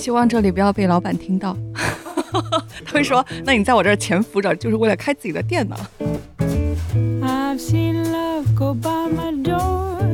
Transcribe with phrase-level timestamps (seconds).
[0.00, 1.54] 希望这里不要被老板听到。
[2.86, 5.76] 他会说：“那你在我这儿潜伏着，就是为了开自己的店呢。”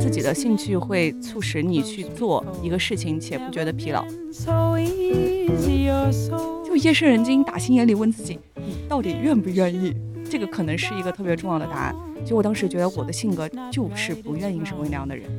[0.00, 4.04] 自己的兴趣会促使你去做一个事情，且不觉得疲劳。
[6.64, 9.94] 就夜深人静，打心眼里问自己：你到底愿不愿意？
[10.28, 11.94] 这个可能是一个特别重要的答案。
[12.24, 15.30] 就我当时觉得我的性格就是不愿意成为那样的人。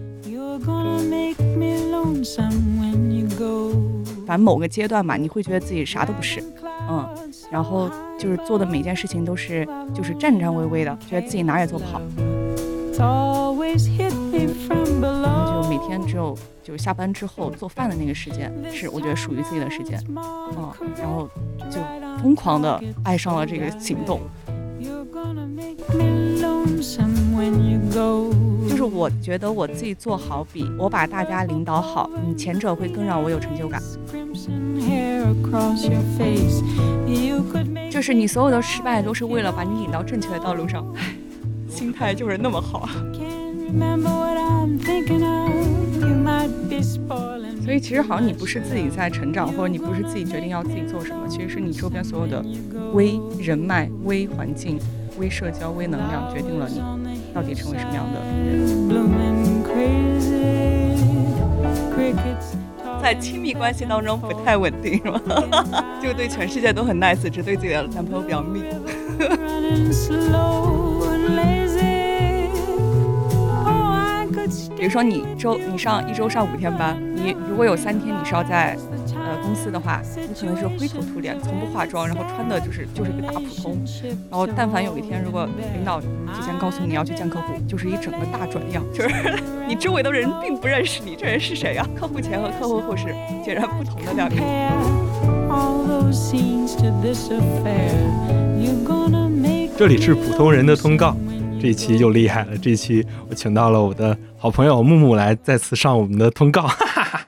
[4.28, 6.44] 反正某个阶段吧，你会觉得自己啥都不是，
[6.90, 7.08] 嗯，
[7.50, 12.02] 然后就是做的每件事情都是就是颤颤巍巍的，觉得自己哪也做不好。
[12.98, 13.56] 然后
[15.64, 21.30] 就每天只有就是下班之后做饭的那个时间是我觉得属于自己的时间，嗯，然后
[21.70, 21.80] 就
[22.22, 24.20] 疯狂的爱上了这个行动。
[28.70, 33.82] 就是我觉得我自己做好比我把大家领导好，你前者会更让我有成就感。
[37.90, 40.86] 就是你所有的失败都是为了把你引到正确的道路上，
[41.68, 42.88] 心态就是那么好。
[47.64, 52.44] 所以其实好像你不是自己在成长，或者你不是自己决定要自己做什么，其实是你周边所有的
[52.94, 54.80] 微人脉、微环境、
[55.20, 56.82] 微社交、微能量决定了你
[57.34, 58.66] 到底成为什么样的人。
[63.02, 65.22] 在亲密关系当中不太稳定，是吗？
[66.02, 68.62] 就对全世界都很 nice，只对自己的男朋友比较密。
[74.78, 78.78] 比如说你周你上一周上五天班，你如果有三天你是要在
[79.16, 83.76] 呃公司的话，你可能是灰头土脸，从不化妆，然后穿的就是就是个大普通。
[84.30, 89.10] 然后但凡有一天如果领导提前告诉你要去见客户，就是一整个大转样，就是
[89.68, 91.84] 你周围的人并不认识你，这人是谁呀？
[92.00, 93.06] 客户前和客户后是
[93.44, 94.46] 截然不同的两个人。
[99.76, 101.16] 这里是普通人的通告。
[101.60, 102.58] 这一期又厉害了！
[102.58, 106.64] 这一期我请到了我的好朋友木木来再次上我们的通告。
[106.64, 107.28] 哈 哈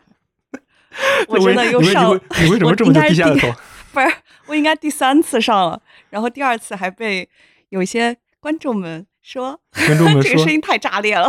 [1.28, 3.52] 我真的又上，你为什么这么低下头？
[3.92, 4.08] 不是，
[4.48, 7.28] 我应该第三次上了，然后第二次还被
[7.70, 11.28] 有一些观众们说，观众们 说这个声音太炸裂了。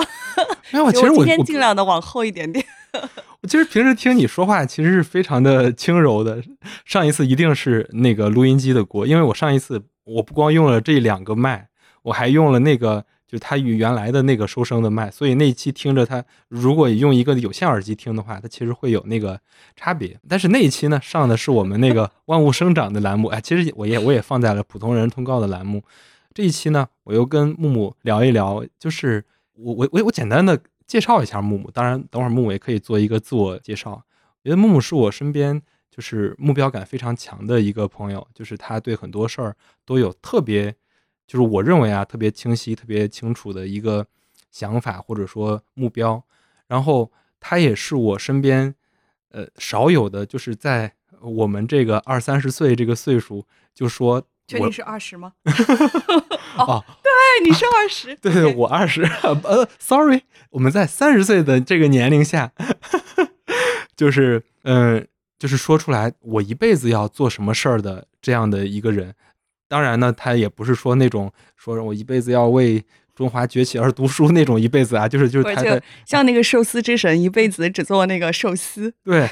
[0.70, 2.64] 没有，其实我今天尽量的往后一点点。
[3.40, 6.42] 我其实平时听你说话，其实是非常的轻柔的。
[6.84, 11.69] 上一次一定是那个录音机的锅，因为我上一次我不光用了这两个麦。
[12.02, 19.40] 我还用了那个，就它与原来的那个收声的麦，所以那一期听着它，如果用一个有线耳机听的话，它其实会有那个
[19.76, 20.18] 差别。
[20.28, 25.82] 但是那一期呢，上的是我们那个万物生长的栏目，哎，其实我也我也放在了普通人通告的栏目。
[26.32, 29.24] 这一期呢，我又跟木木聊一聊，就是
[29.54, 33.90] 我我我我简单的介绍一下木木，当然等会儿木木也可以做一个自我介绍。
[33.92, 40.74] 我觉得木木是我身边就是目标感非常强的一个朋友，就是他对很多事儿都有特别。
[41.30, 44.04] 就是我认为啊，特别清晰、特别清楚的一个
[44.50, 46.20] 想法或者说目标，
[46.66, 48.74] 然后他也是我身边
[49.30, 55.34] 呃少有的，就是在我们这个二三十岁这个岁数，就说确定是二十吗？
[56.58, 59.04] 哦，对，你是二十， 对对，我二十，
[59.44, 62.52] 呃，sorry，我们在三十岁的这个年龄下，
[63.94, 65.06] 就是嗯，
[65.38, 69.14] 就是说出来我一辈子要做什么事儿的这样的一个人。
[69.70, 78.92] 当然呢，他也不是说那种说我一辈子要为中华崛起而读书那种一辈子啊，就是就是他的像那个寿司之神，一辈子只做那个寿司。
[79.04, 79.30] 对，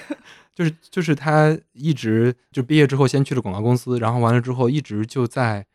[0.54, 5.66] 就是就是他一直就毕业之后先去了广告公司，然后完了之后一直就在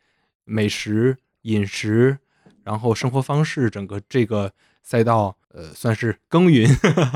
[0.44, 2.16] 美食、饮食，
[2.62, 4.50] 然后生活方式整个这个
[4.82, 6.66] 赛道，呃，算是耕耘。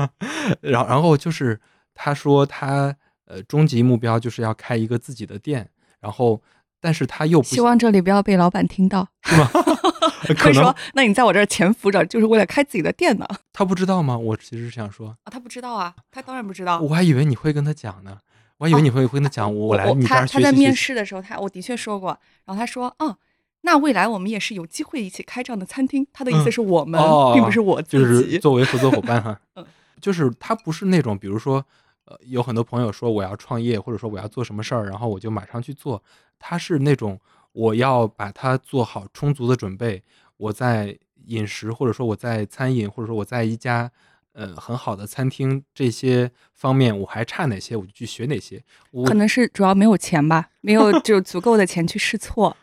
[0.61, 1.59] 然后然后就是
[1.95, 2.95] 他说他
[3.25, 5.67] 呃终极目标就是要开一个自己的店，
[5.99, 6.39] 然后。
[6.81, 9.49] 但是他又不希望这里不要被老板听到，是吗？
[10.37, 10.73] 可能。
[10.93, 13.27] 那你在我这儿潜伏着，就是为了开自己的店呢？
[13.51, 14.17] 他不知道吗？
[14.17, 16.79] 我其实是想说啊，他不知道啊，他当然不知道。
[16.79, 18.17] 我还以为你会跟他讲呢，
[18.57, 20.43] 我还以为你会会跟他讲，我来你这儿学习。
[20.43, 23.15] 他在面试的时候，他我的确说过，然后他说，嗯，
[23.61, 26.05] 那未来我们也是有机会一起开这样的餐厅。
[26.13, 27.01] 他的意思是我们，
[27.33, 29.39] 并不是我自己，就是作为合作伙伴哈。
[29.55, 29.65] 嗯，
[29.99, 31.65] 就是他不是那种，比如说。
[32.09, 36.01] 呃，有很多朋友说我要创业，或者说我要做什么事儿，然后我就马上去做。
[36.39, 37.19] 他是那种
[37.51, 40.01] 我要把它做好充足的准备。
[40.37, 40.97] 我在
[41.27, 43.91] 饮食，或者说我在餐饮，或者说我在一家
[44.33, 48.63] 呃很好的餐厅这些方面，我还差哪些，我就去学哪些。
[49.05, 52.57] 可能是主要没有钱吧，没有就足够的钱去试错，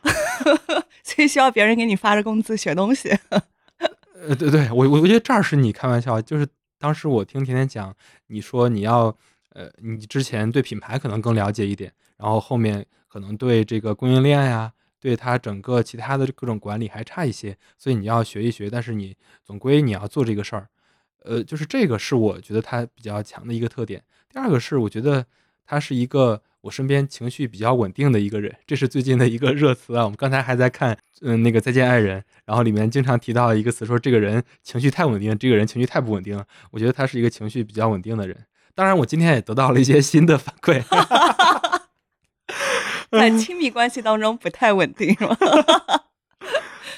[1.04, 3.16] 所以需要别人给你发着工资学东西。
[4.26, 6.48] 呃，对对，我我我觉得这儿是你开玩笑，就是
[6.80, 7.94] 当时我听甜甜讲，
[8.26, 9.16] 你说你要。
[9.56, 14.70] 呃，你之前对品牌可能更了解一点，然后后面可能对这个供应链呀，
[15.00, 18.68] 对它整个其他的各种管理还差一些，所以你要学一学。
[18.68, 20.68] 但是你总归你要做这个事儿，
[21.24, 24.04] 呃，就是这个是我觉得它比较强的一个特点。
[24.30, 25.24] 第二个是我觉得
[25.64, 30.04] 他是一个我身边情绪比较稳定的一个人，这是最近的一个热词啊。
[30.04, 36.46] 我们刚才还在看，嗯，那个再见爱人，然后里面经常提到一个词，说这个人情绪太稳定，这个人情绪太不稳定了。
[36.70, 38.36] 我觉得他是一个情绪比较稳定的人。
[38.76, 40.84] 当然，我今天也得到了一些新的反馈，
[43.10, 45.36] 在亲密关系当中不太稳定，是吗？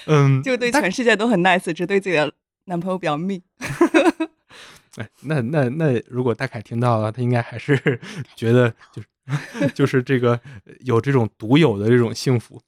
[0.06, 2.32] 嗯， 就对全世界都很 nice，只对自己的
[2.64, 3.40] 男朋友比较命。
[4.98, 8.00] 哎，那那那，如果大凯听到了，他应该还是
[8.34, 9.06] 觉得就是
[9.72, 10.40] 就是这个
[10.80, 12.60] 有这种独有的这种幸福。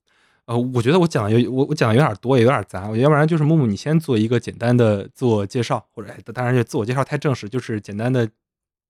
[0.45, 2.89] 呃，我觉得我讲的有我我讲的有点多，也有点杂。
[2.97, 8.29] 要不然就是木木，你先做一个简单的自我介绍，或者当然就，自我介绍太正式，就是简单的。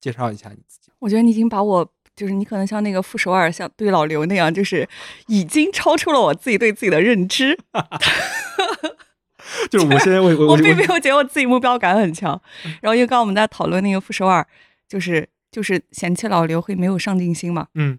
[0.00, 0.90] 介绍一下你自己。
[0.98, 4.88] 我觉得你已经把我，就是你可能像那个傅首尔，像对老刘那样，就是
[5.26, 7.58] 已经超出了我自己对自己的认知。
[9.70, 12.40] 就是我现在我我并没有觉得我自己目标感很强。
[12.80, 14.46] 然后因为刚刚我们在讨论那个傅首尔，
[14.88, 17.68] 就是就是嫌弃老刘会没有上进心嘛。
[17.74, 17.98] 嗯。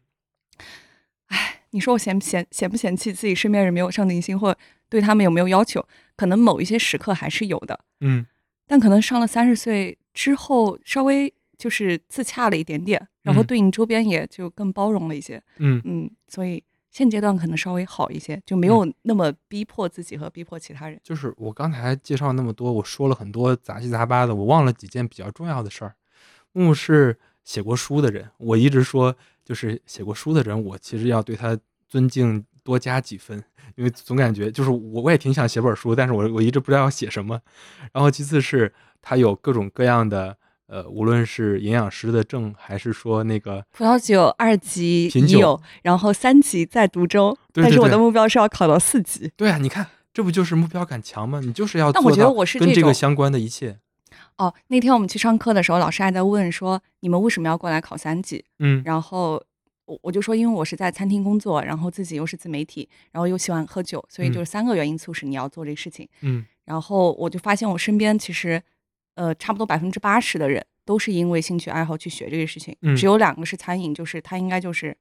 [1.28, 4.56] 哎，你说我嫌不嫌嫌不嫌弃自己身边人没有上进心，或
[4.88, 5.86] 对他们有没有要求？
[6.16, 7.80] 可能某一些时刻还是有的。
[8.00, 8.26] 嗯。
[8.68, 11.34] 但可能上了三十岁之后，稍微。
[11.62, 21.00] 就是自洽了一点点，然后对你周边也就更包容了一些，嗯嗯，所以现阶段可能稍微好一些，就没有那么逼迫自己和逼迫其他人。
[21.04, 25.94] 就是我刚才介绍那么多，我说了很多杂七杂八的，我忘了几件比较重要的事儿。
[26.54, 29.16] 木木是写过书的人，我一直说
[29.46, 31.56] 就是写过书的人，我其实要对他
[31.88, 33.38] 尊敬多加几分，
[33.76, 37.40] 因为总感觉就是我我也挺想写本书，但是我我一直不知道要写什么。
[37.94, 40.36] 然后其次是他有各种各样的。
[40.72, 49.30] 呃，无论是营养师的证，还是说那个葡萄酒二级品酒，然后三级在读中，但是我的目标是要考到四级。
[49.36, 51.42] 对啊，你看，这不就是目标感强吗？
[51.44, 51.92] 你就是要。
[51.92, 53.78] 但我觉得我是跟这个相关的一切。
[54.38, 58.46] 哦，那天我们去上课的时候，老师还在问说，你们为什么要过来考三级？
[58.60, 59.44] 嗯，然后
[59.84, 66.08] 我我就说，因为我是在餐厅工作，然后自己又是自媒体，然后又喜欢喝酒，所以就是三个原因促使你要做这个事情。
[66.22, 68.64] 嗯，然后我就发现我身边其实。
[69.16, 74.96] 呃，差不多百分之八十的人都是因为兴趣爱好去学这个事情，只有两个是餐饮，就是他应该就是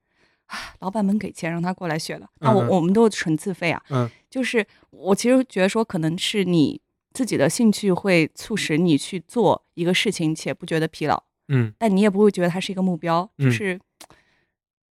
[0.46, 2.28] 啊，老板们给钱让他过来学的。
[2.40, 6.80] 那我我们都纯自费啊，嗯，就是我其实觉得说，可能是你
[7.12, 13.78] 自己的兴趣会促使你去做一个事情，且不觉得疲劳，嗯，但你也不会觉得它是一个目标，就是。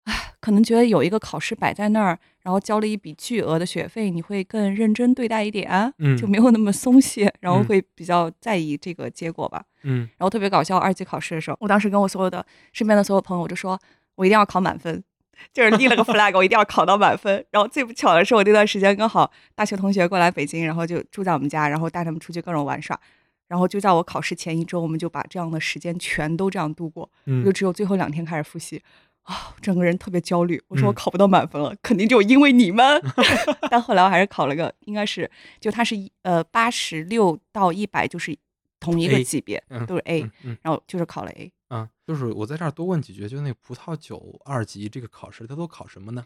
[0.06, 10.02] 唉，可能觉得有一个考试摆在那儿，然后交了一笔巨额的学费，你会更认真对待一点，嗯，就没有那么松懈，然后会比较在意这个结果吧，嗯。
[10.18, 13.80] 然后特别搞笑，二级考试的时候，我当时跟我所有的身边的所有朋友，我就说
[14.16, 15.04] 我一定要考满分，
[15.52, 17.44] 就是立了个 flag，我一定要考到满分。
[17.50, 23.00] 然后最不巧的是，我那段时间刚好大学同学过来北京，然后就住在我们家，然后带他们出去各种玩耍，
[23.48, 27.10] 然后就在我考试前一周，我们就把这样的时间全都这样度过，
[27.44, 28.80] 就只有最后两天开始复习。
[29.26, 30.62] 啊，整个人特别焦虑。
[30.68, 33.02] 我说我考不到满分了，肯定就因为你们。
[33.70, 35.30] 但后来我还是考了个，应该是
[35.60, 38.36] 就它是呃八十六到一百就是
[38.80, 40.30] 同一个级别，都是 A，
[40.62, 41.52] 然后就是考了 A。
[41.70, 46.24] 嗯，就是我在这儿多问几句，就那葡萄酒二级这个考试，它都考什么呢？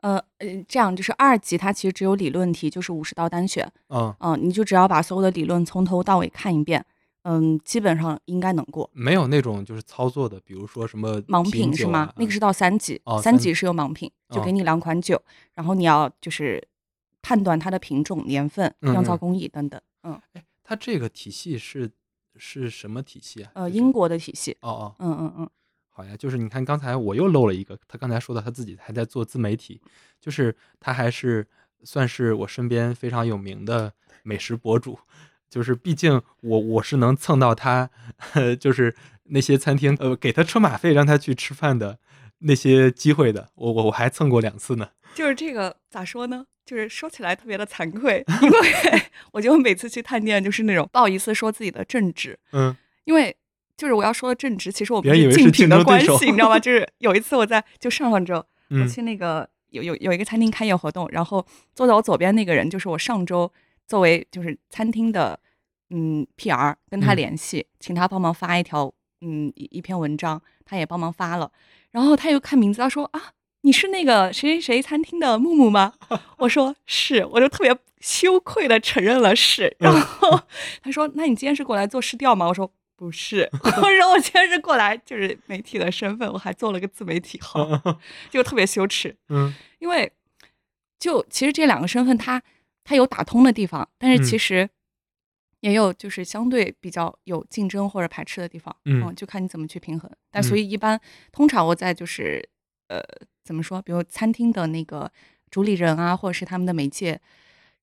[0.00, 3.70] 呃呃，这样就是二级它其实只有理论题，就是五十道单选。
[3.88, 6.82] 嗯嗯，你就只要把所有的理论从头到尾看一遍。
[7.30, 8.88] 嗯，基本上应该能过。
[8.94, 12.10] 没有那种就是操作的，比如说什么盲品是吗？
[12.16, 16.66] 那个是到三级，三级是有盲品，就给你两款酒，然后你要就是
[17.20, 19.78] 判断它的品种、年份、酿造工艺等等。
[20.04, 21.90] 嗯，哎，它这个体系是
[22.36, 23.50] 是什么体系啊？
[23.56, 24.56] 呃，英国的体系。
[24.62, 25.50] 哦哦，嗯嗯嗯，
[25.90, 29.78] 好呀，就是你看刚才我又漏了一个，他刚才说的他自己还在做自媒体，
[30.18, 31.46] 就是他还是
[31.82, 33.92] 算是我身边非常有名的
[34.22, 34.98] 美食博主。
[35.48, 37.90] 就是毕竟我我是能蹭到他，
[38.60, 41.98] 就是那些餐厅呃给他车马费让他去吃饭的
[42.40, 44.88] 那些机会的，我我我还蹭过两次呢。
[45.14, 46.44] 就是这个咋说呢？
[46.64, 49.02] 就是说起来特别的惭愧，因为
[49.32, 53.34] 我觉得每次去探店就是那种不好意思说自己的正直，嗯，因为
[53.74, 56.58] 就是我要说的正直，其实我们是竞品的关系，你知道吗？
[56.60, 63.50] 就是有一次我在就上上周我去那个有有有一个餐厅开业活动，然后坐在我左边那个人就是我上周。
[63.88, 65.40] 作为就是餐厅的
[65.90, 68.92] 嗯 PR 跟他联系，请他帮忙发一条
[69.22, 71.50] 嗯一一篇文章，他也帮忙发了。
[71.90, 75.94] 然后他又看名字，他说啊，你是那个谁谁谁餐厅的木木吗？
[76.36, 79.74] 我说是，我就特别羞愧的承认了是。
[79.78, 80.38] 然后
[80.82, 82.46] 他说，那你今天是过来做试调吗？
[82.46, 87.66] 我说不是，我说我今天是过来就是媒体的身份，我还做了个自媒体号，
[88.28, 89.16] 就特别羞耻。
[89.30, 90.12] 嗯因为
[90.98, 92.42] 就其实这两个身份它
[92.88, 94.38] 它有打通的地方，但是其嗯。
[94.38, 94.70] 实
[95.60, 100.10] 也有就是相对比较有竞争或者排斥的地方，嗯就看你怎么去平衡。
[100.30, 100.58] 但所嗯。
[100.58, 100.98] 以一般
[101.30, 102.42] 通常我在就是
[102.86, 102.98] 呃
[103.44, 105.10] 怎么说，比如餐厅的那个
[105.50, 107.20] 主理人啊，或者是他们的媒介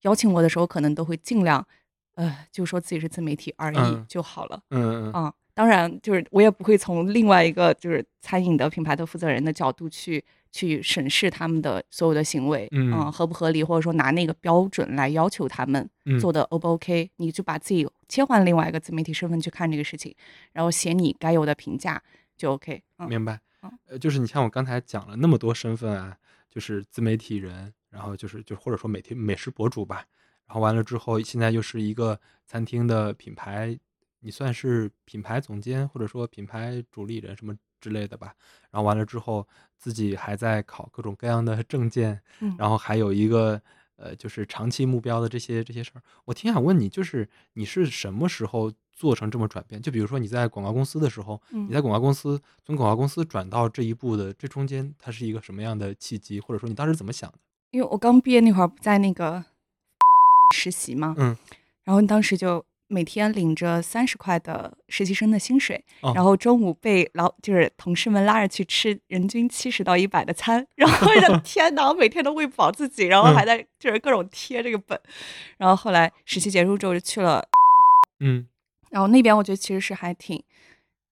[0.01, 1.63] 邀请我的时候，可能都会尽量
[2.15, 4.05] 呃就说自己是自媒体而已嗯。
[4.09, 4.59] 就好了。
[4.71, 5.11] 嗯嗯。
[5.13, 10.23] 啊，当然，就是我也不会从另外一个就是餐饮的品牌的负责人的角度去
[10.55, 20.15] 去审视他们的所有的行为，嗯合不合理，或者说拿那个标准来要求他们嗯做的 O 不 OK，你就把自己切换另外一个自媒体身份去看这个事情，
[20.53, 22.01] 然后写你该有的评价
[22.37, 22.81] 就 OK。
[22.99, 23.79] 嗯明白嗯。
[23.87, 26.15] 呃，就是你像我刚才讲了那么多身份啊，
[26.49, 30.05] 就是自媒体人，然后就是就或者说美体美食博主吧，
[30.47, 33.77] 然后完了之后，现在又是一个餐厅的品牌，
[34.21, 37.53] 你算是品牌总监或者说品牌主理人什么
[37.85, 38.33] 之类的吧。
[38.71, 43.61] 然后完了之后，自己还在考各种各样的 证件，嗯然后还有一个
[43.97, 46.01] 呃，就是长期目标的这些这些事儿。
[46.25, 49.79] 我挺想问你，就是你是什么时候做成这么转变？
[49.79, 57.37] 就比如说你在广告公司的时候，嗯你在广告公司从广告公司转到这一步的这中间，它是一个什么样的契机，或者说你当时怎么想的？
[57.69, 59.45] 因为我刚毕业那会儿不在那个
[60.55, 61.37] 实习嘛，嗯，
[61.83, 74.99] 然后当时就每天领着三十块的实习生的薪水，哦然后中午被老就是同事们拉着去吃人均七十到一百的餐， 然后我就 天哪，我每天都喂不饱自己，然后还在就是各种贴这个本，
[75.57, 77.43] 然后后来实习结束之后就去了，
[78.19, 78.47] 嗯
[78.91, 80.41] 然后那边我觉得其实是还挺。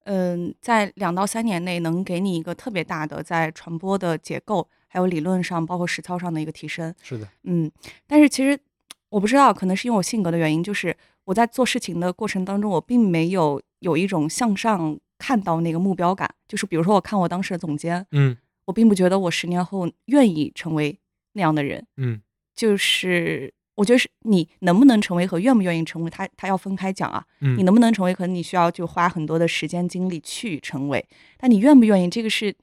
[0.05, 6.93] 嗯，在两到三年内能给你一个特别大的在传播的结构，还有理论上，包括实操上的一个提升。
[7.01, 7.71] 是的，嗯，
[8.05, 8.59] 但是其实
[9.07, 10.93] 我不知道，可能是因为我性格的原因，就是
[11.25, 16.29] 我在做事情的过程当中，我并没有有一种向上看到那个目标感。
[16.47, 20.97] 就是比如说，我看我当时的总监，嗯我并不觉得我十年后愿意成为
[21.33, 21.85] 那样的人。
[21.97, 22.21] 嗯
[22.55, 27.25] 就是我觉得是你能不能成为和愿不愿意成为，他他要分开讲啊。
[27.41, 31.03] 嗯，你能不能成为，可能你需要就花很多的时间精力去成为，
[31.37, 32.55] 但你愿不愿意，这个是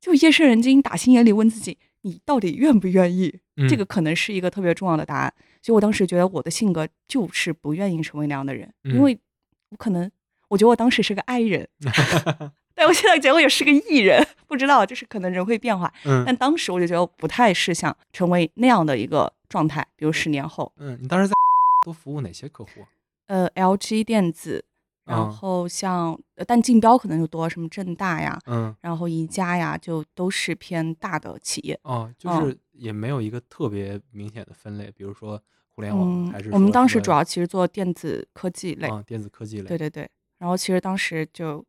[0.00, 3.40] 就夜深人静，打心眼里问自己，你到底愿不愿意？
[3.68, 5.34] 这个嗯可能是一个特别重要的答案。
[5.62, 9.02] 所以我当时觉得我的性格就是不愿意成为那样的人，因嗯。
[9.02, 9.18] 为
[9.70, 10.10] 我可能
[10.48, 11.68] 我觉得我当时是个 I 人
[12.74, 16.24] 但我现在觉得我也是个 E 人，不知道就是可能人会变化，嗯。
[16.26, 21.34] 但当时我就觉得我不太是想成为那样的一个状态，比如十年后，嗯，你当时在
[21.84, 22.70] 都服务哪些客户？
[23.26, 24.64] 呃，LG 电子，
[25.04, 25.30] 然嗯。
[25.30, 28.74] 后像，呃但竞标可能就多，什么正大呀，嗯。
[28.80, 31.78] 然后宜家呀，就都是偏大的企业。
[31.82, 32.30] 哦，就。
[32.30, 32.48] 嗯。
[32.50, 40.08] 是也没有一个特别明显的分类，比如说互联网，嗯还是，我们当时主要其实做电子科技类，啊电子科技类，对对对。
[40.38, 41.64] 然后其实当时就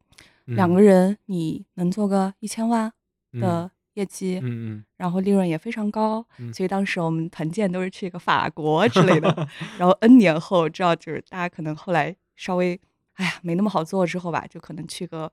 [0.46, 2.91] 两嗯个人，你能做个一千万
[3.34, 9.27] 嗯的业绩，嗯嗯然后利润也非常高，嗯所以当时我们团建都是去一个法国之类的。
[9.77, 12.80] 然后 N 年后，知道就是大家可能后来稍微，
[13.15, 15.32] 哎呀，没那么好做之后吧，就可能去个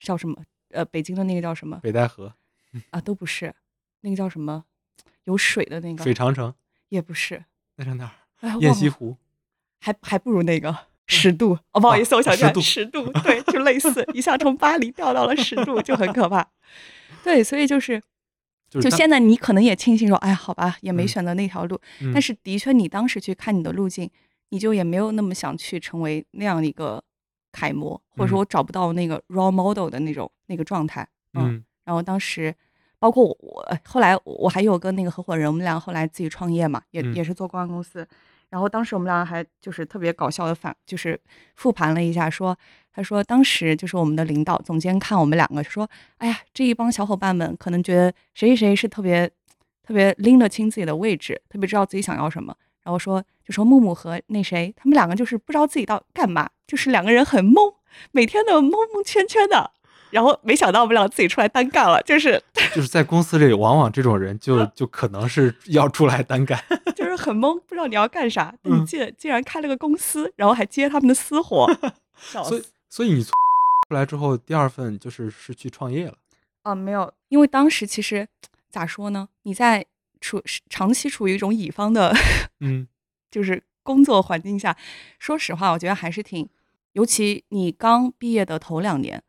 [0.00, 2.34] 叫什么呃，北京的那个叫什么北戴河、
[2.90, 3.54] 啊，都不是，
[4.00, 4.64] 那个叫什么
[5.24, 6.54] 有水的那个水长城，
[6.88, 7.44] 也不是，
[7.76, 8.12] 那是哪儿？
[8.40, 9.16] 哎，雁西湖。
[9.82, 16.46] 还还不如那个 十渡哦，不好意思，我想起来十渡对，就类似一下从巴黎掉到了十渡，就很可怕。
[17.24, 18.02] 对，所以就是
[18.68, 21.80] 就现在你可能也庆幸说，哎呀，好吧，也没嗯选择那条路。
[22.00, 24.10] 嗯但是的确，你当时去看你的路径，
[24.50, 27.02] 你就也没有那么想去成为那样一个
[27.52, 31.08] 楷模，或者说嗯我找不到那个 role model 的那种那个状态。
[31.32, 32.54] 嗯，嗯然后当时
[33.00, 38.06] 包括我，我后来我还有个那个合伙人，我们俩后来自己创业嘛，也、嗯也是做公关公司。
[38.50, 41.18] 然后当时我们俩还就是特别搞笑的反，就是
[41.56, 42.56] 复盘了一下，说
[42.92, 45.88] 他说当时就是我们的领导总监看我们两个说，
[46.18, 49.30] 哎呀，这一帮小伙伴们可能觉得谁谁谁是特别
[49.82, 52.54] 特别拎得清自己的位置，特别知道自己想要什么。
[52.82, 57.74] 然后说就说木木和那谁，他们两个就是不知道自己到干嘛，就是两个人很懵，
[58.10, 59.70] 每天都懵懵圈圈的。
[60.10, 62.42] 然后没想到我们俩自己出来单干了，就是
[62.74, 66.62] 就是在公司里，往往这种人就 就可能是要出来单干。
[66.96, 68.54] 就是很懵，不知道你要干啥。
[68.62, 71.66] 但你嗯竟竟然开了个公司，然后还接他们的私活，
[72.18, 72.72] 笑所以死。
[72.88, 73.30] 所以你出
[73.90, 76.14] 来之后，第二份就是是去创业了。
[76.62, 78.26] 啊，没有，因为当时其实
[78.68, 79.28] 咋说呢？
[79.44, 79.86] 你在
[80.20, 82.14] 处长期处于一种乙方的，
[82.60, 82.86] 嗯
[83.30, 84.76] 就是工作环境下，
[85.18, 86.48] 说实话，我觉得还是挺，
[86.92, 89.22] 尤其你刚毕业的头两年，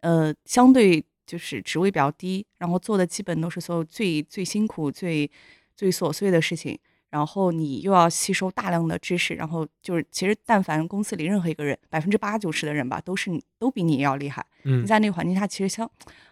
[0.00, 5.30] 呃，相对就是职位比较低，然后做的基本都是所有最最辛苦、最
[5.76, 6.78] 最琐碎的事情，
[7.10, 14.44] 然后你又要吸收大量的知识，然后就是其实但凡公司里任何一个人，百分之八九十的人吧，都是都比你要厉害。
[14.64, 15.90] 嗯你在那个环境下，其实像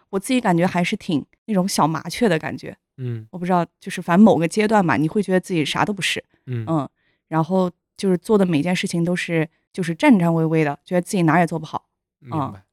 [0.09, 2.75] 我自己感觉还是挺那种小麻雀的感觉。
[2.97, 6.89] 嗯我不知道，就是反正某个阶段嘛，你会觉得自己啥都不是，嗯嗯，
[7.29, 11.87] 然后就是做的每件事情都是就是战战巍巍的，觉得自己哪也做不好。
[12.19, 12.63] 明白。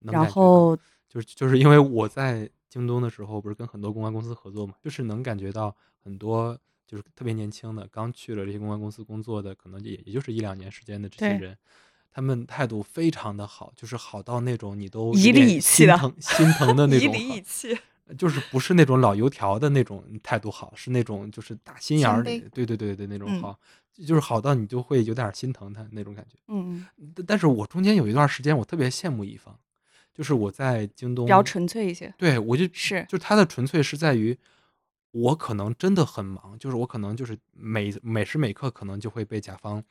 [0.00, 0.76] 能然后
[1.08, 11.56] 就是就是因为我在京东的时候，不是跟很多公关公司合作嘛，就是能感觉到很多就是特别年轻的，刚去了这些公关公司工作的，可能也也就是一两年时间的这些人，
[12.12, 17.78] 他们态度非常的好，就是好到那种你都颐有点里以气的心疼心疼的那种好理以气，
[18.16, 23.42] 就是不是那种老油条的那种态度好，是那种就是打心眼儿里，对对对对那种嗯。
[23.42, 23.58] 好，
[24.06, 26.38] 就是好到你就会有点儿心疼他那种感觉。
[26.48, 29.58] 嗯，但但是我中间有一段时间，我特别羡慕乙方，
[30.20, 32.12] 就是我在京东比较纯粹一些。
[32.18, 34.38] 对，我就是就他的纯粹是在于，
[35.12, 39.82] 我可能真的很忙，就是我可能就是每每时每刻可能就会被甲方，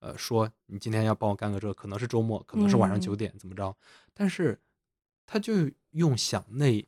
[0.00, 3.72] 呃，说你今天要帮我干个这，可能是周末，可能是晚上九嗯点怎么着，
[4.12, 4.58] 但是
[5.26, 6.84] 他就用想那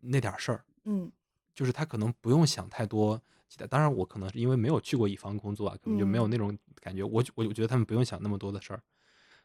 [0.00, 1.12] 那点事儿，嗯
[1.54, 3.64] 就是他可能不用想太多其他。
[3.68, 7.04] 当然，我可能是因为没有去过乙方工作啊，可能就没有嗯那种感觉。
[7.04, 8.82] 我我我觉得他们不用想那么多的事儿，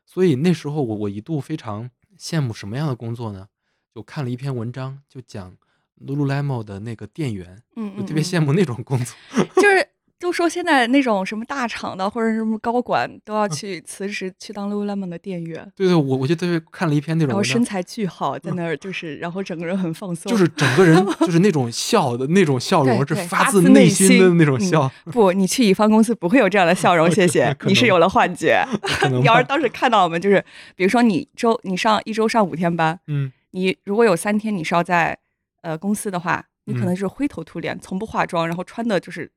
[0.04, 1.88] 所以那时候我我一度非常
[2.18, 3.48] 羡慕什么样的工作呢？
[3.94, 5.58] 就看了一篇文章，就讲
[6.06, 9.16] Lululemon 的那个店员，嗯嗯，我特别嗯羡慕那种工作。
[9.56, 9.88] 就是
[10.20, 13.36] 都说现在那种什么大厂的或者什么高管都嗯。
[13.36, 21.06] 要去辞职去当 Lululemon 的店员，对对，我我就特别看了一篇那种然后身，材巨好，在那儿就是，然后整个人很放松，就 是整个人。
[21.22, 24.92] 就是那种笑的那种笑容，是发自内心的那种笑。
[25.12, 28.66] 不，你去乙方公司不会有这样的笑容， 谢谢，你是有了幻觉。
[29.12, 30.44] 你要是当时看到我们，就是
[30.76, 33.32] 比如说你周你上一周上五天班，嗯。
[33.52, 35.18] 你如果有三天你是要在
[35.62, 36.86] 呃公司的话，你可嗯。
[36.86, 39.32] 能是灰头土脸，从不化妆，然后穿的就是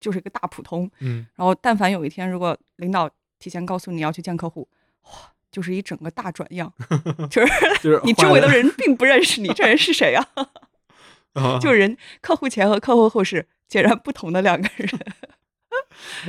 [0.00, 1.26] 就是一个大普通，嗯。
[1.34, 4.68] 然后但凡有一天如果领导提前告诉你要去见客户，
[5.04, 5.10] 哇，
[5.50, 6.72] 就是一整个大转样，
[7.30, 7.52] 就是
[7.82, 10.26] 就是 你周围的人并不认识你，这人是谁呀、
[11.34, 11.58] 啊？
[11.60, 14.88] 就是人客户前和客户后是截然不同的两个人。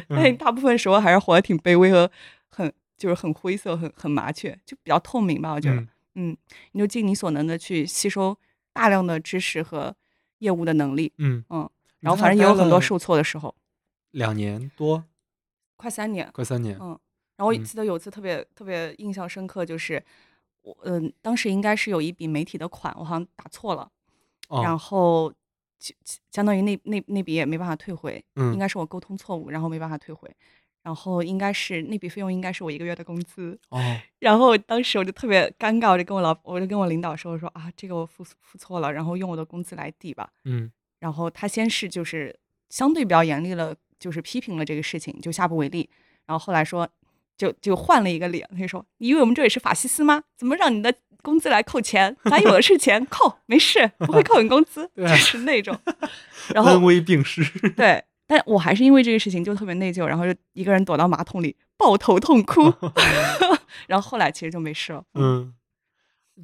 [0.08, 2.10] 但你嗯大部分时候还是活得挺卑微和
[2.50, 5.54] 很就是很灰色、很很麻雀，就比较透明吧。
[5.54, 5.88] 我觉得，嗯。
[6.16, 6.38] 嗯，
[6.74, 8.38] 你就尽你所能的去吸收
[8.74, 9.96] 大量的知识和
[10.40, 11.44] 业务的能力，嗯。
[11.50, 13.54] 嗯，然后反正也有很多受挫的时候，
[14.12, 15.06] 两年多，
[15.76, 16.78] 快三年，快三年。
[16.80, 16.90] 嗯，
[17.38, 17.64] 然后我嗯。
[17.64, 20.04] 记得有一次特别特别印象深刻，就是
[20.62, 23.90] 我嗯、当时应该是有一笔媒体的款，我好像打错了，
[24.50, 25.34] 然哦，后
[25.80, 25.94] 就
[26.32, 28.52] 相当于那那那笔也没办法退回，嗯。
[28.54, 30.30] 应该是我沟通错误，然后没办法退回，
[30.84, 33.80] 然后应该是那笔费用应该是我一个月的工资，哦，
[34.20, 40.72] 然后当时我就特别尴尬，我就跟我老我就跟我领导说，我说啊这个我付付错了，然后用我的工资来抵吧，嗯。
[41.00, 42.38] 然后他先是就是
[42.70, 45.90] 相对比较严厉了，就是批评了这个事情，就下不为例。
[46.26, 46.88] 然后后来说，
[47.38, 50.24] 就就换了一个脸，他就说：“你以为我们这里是法西斯吗？
[50.38, 52.16] 怎么让你的工资来扣钱？
[52.26, 55.78] 咱有的是钱，扣没事，不会扣你工资。”就是那种。
[56.54, 57.44] 然后恩威并施。
[57.72, 62.72] 对，但我还是因为这个事情就特别内疚，然后就一个人躲到马桶里抱头痛哭。
[63.88, 65.04] 然后后来其实就没事了。
[65.16, 65.54] 嗯，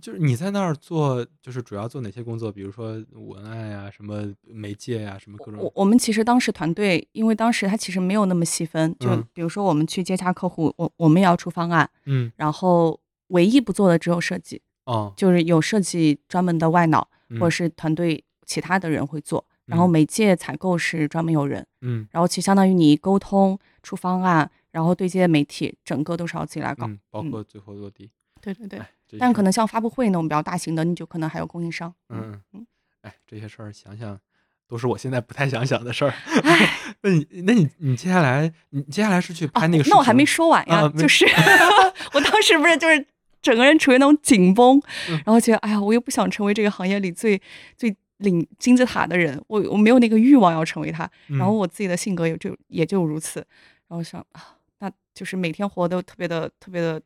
[0.01, 2.51] 就是你在那儿做，就是主要做哪些工作？
[2.51, 5.61] 比如说文案呀、什么媒介呀、什么各种。
[5.61, 26.85] 我我们其实当时团队，因为当时他其实没有那么细分，就嗯比如说我们去接洽客户，我我们也要出方案，嗯然后唯一不做的只有设计，哦，就是有设计专门的外脑，嗯或者是团队其他的人会做，然后嗯媒介采购是专门有人，嗯然后其实相当于你沟通出方案，然后对接媒体，整个都是要自己来搞。
[26.87, 28.09] 嗯，包嗯括最后落地。
[28.41, 28.79] 对对对，
[29.19, 31.93] 但可能像发布会那种比较大型的，你就可能还有供应商。
[32.09, 32.65] 嗯嗯，
[33.01, 34.19] 哎，这些事儿想想
[34.67, 36.13] 都是我现在不太想想的事儿。
[37.01, 39.83] 那你那你你接下来你接下来是去哦拍那个？
[39.89, 41.25] 那我还没说完呀，啊就是
[42.13, 43.05] 我当时不是就是
[43.41, 47.39] 整个人处于那种紧绷，嗯然后觉得哎呀，我又不想成为这个行业里最
[47.77, 53.45] 最领金字塔的人，我我没有那个欲望要成为他，嗯，然后我自己的性格也就也就如此，
[53.87, 56.99] 然后想啊，那就是每天活得特别的特别的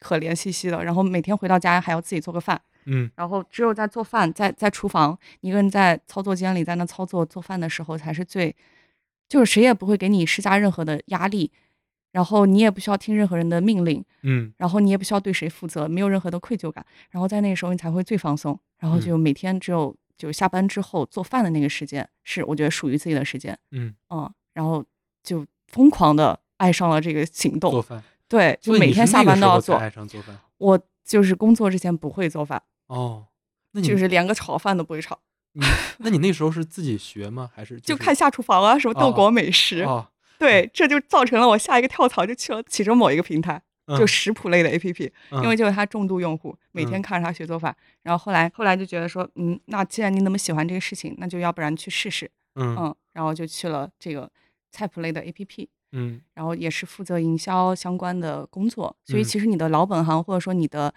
[0.00, 3.08] 可怜兮兮的，然后每天回到家还要自己做个饭，嗯。
[3.14, 8.56] 然后只有在做饭，在在厨房一个人在操作间里在那操作做饭的时候，才是最，
[9.28, 11.52] 就是谁也不会给你施加任何的压力，
[12.12, 14.52] 然后你也不需要听任何人的命令，嗯。
[14.56, 19.00] 然后你也不需要对谁负责，没有任何的愧疚感，然后在那个时候你才会最放松，然后嗯。
[19.00, 24.84] 就每天只有就下班之后做饭的那个时间是我觉得属于自己的时间，嗯，嗯，然后
[25.22, 29.74] 就疯狂的爱上了这个行动，做饭，对，就每天下班都要做。
[29.74, 30.38] 爱上做饭。
[30.58, 33.26] 我就是工作之前不会做饭，哦，
[33.72, 35.18] 那你就是连个炒饭都不会炒。
[35.52, 35.62] 你
[35.98, 37.50] 那你那时候是自己学吗？
[37.52, 40.06] 还是就是看下厨房啊，什么哦豆果美食，哦，
[40.38, 54.30] 对，这就造成了我下一个跳槽就去了其中某一个平台，就嗯食谱类的 APP，嗯因为就是他重度用户，每天嗯看着他学做饭，然后后来后来就觉得说，嗯，那既然你那么喜欢这个事情，那就要不然去试试，嗯嗯，然后就去了这个
[54.70, 60.92] 菜谱类的 APP，嗯然后也是负责营销相关的工作，所以嗯其实你的老本行或者说你的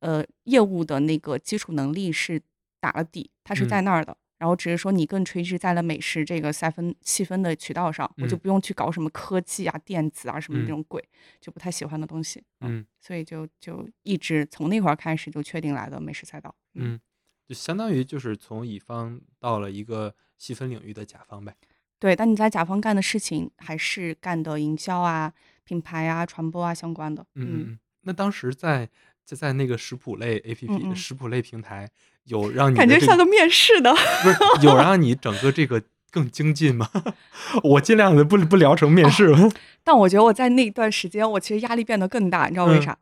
[0.00, 2.40] 呃业务的那个基础能力是
[2.80, 4.16] 打了底，它是在嗯那儿的。
[4.38, 11.02] 然后只是说你更垂直在了美食这个细分细分的渠道上，我就嗯不用去搞什么科技啊、电子啊什么嗯这种鬼，
[11.40, 12.40] 就不太喜欢的东西。
[12.60, 16.54] 嗯所以就就一直从那会儿开始就确定来的美食赛道。
[16.74, 17.00] 嗯，嗯，
[17.48, 21.56] 就相当于就是从乙方到了一个细分领域的甲方呗。
[21.98, 22.14] 对。
[22.14, 25.32] 但你在甲方干的事情还是干的营销啊、
[25.64, 27.22] 品牌啊、传播啊相关的。
[27.34, 27.78] 嗯嗯嗯。
[28.02, 28.88] 那当时在
[29.26, 31.88] 就在那个食谱类 A P 嗯 P 嗯食谱类平台，
[32.24, 33.92] 有让你感觉像个面试的。
[33.92, 36.88] 不是有让你整个这个更精进吗？
[37.62, 39.50] 我尽量的不不聊成面试了。
[39.84, 42.98] 但我觉得我在那段时间，我其实压力变得更大，你知道为嗯啥？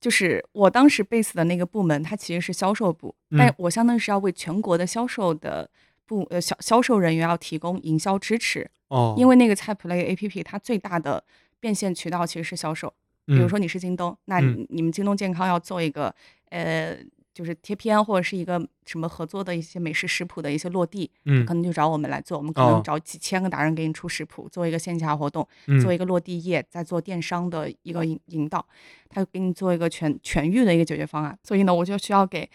[0.00, 5.68] 就是我当时 base 的那个部门，它其实是销售部，但嗯我相当于是要为全国的销售的
[6.08, 11.22] 部呃销销售人员要提供营销支持，哦，因为那个菜谱类 APP 它最大的
[11.60, 12.92] 变现渠道其实是销售。
[13.26, 16.14] 比如嗯说你是京东，那嗯你你们京东健康要做一个
[16.48, 16.96] 呃，
[17.34, 22.38] 就是贴片或者是一个什么合作的一些美食食谱的一些落地，嗯可能就找我们来做。
[22.38, 28.66] 我们可哦能找几千个达人给你出食谱，做一个线下活动，嗯做一个落地页，再做电商的一个引引导，
[29.10, 31.38] 他给你做一个全全域的一个解决方案。
[31.42, 32.48] 所以呢，我就需要给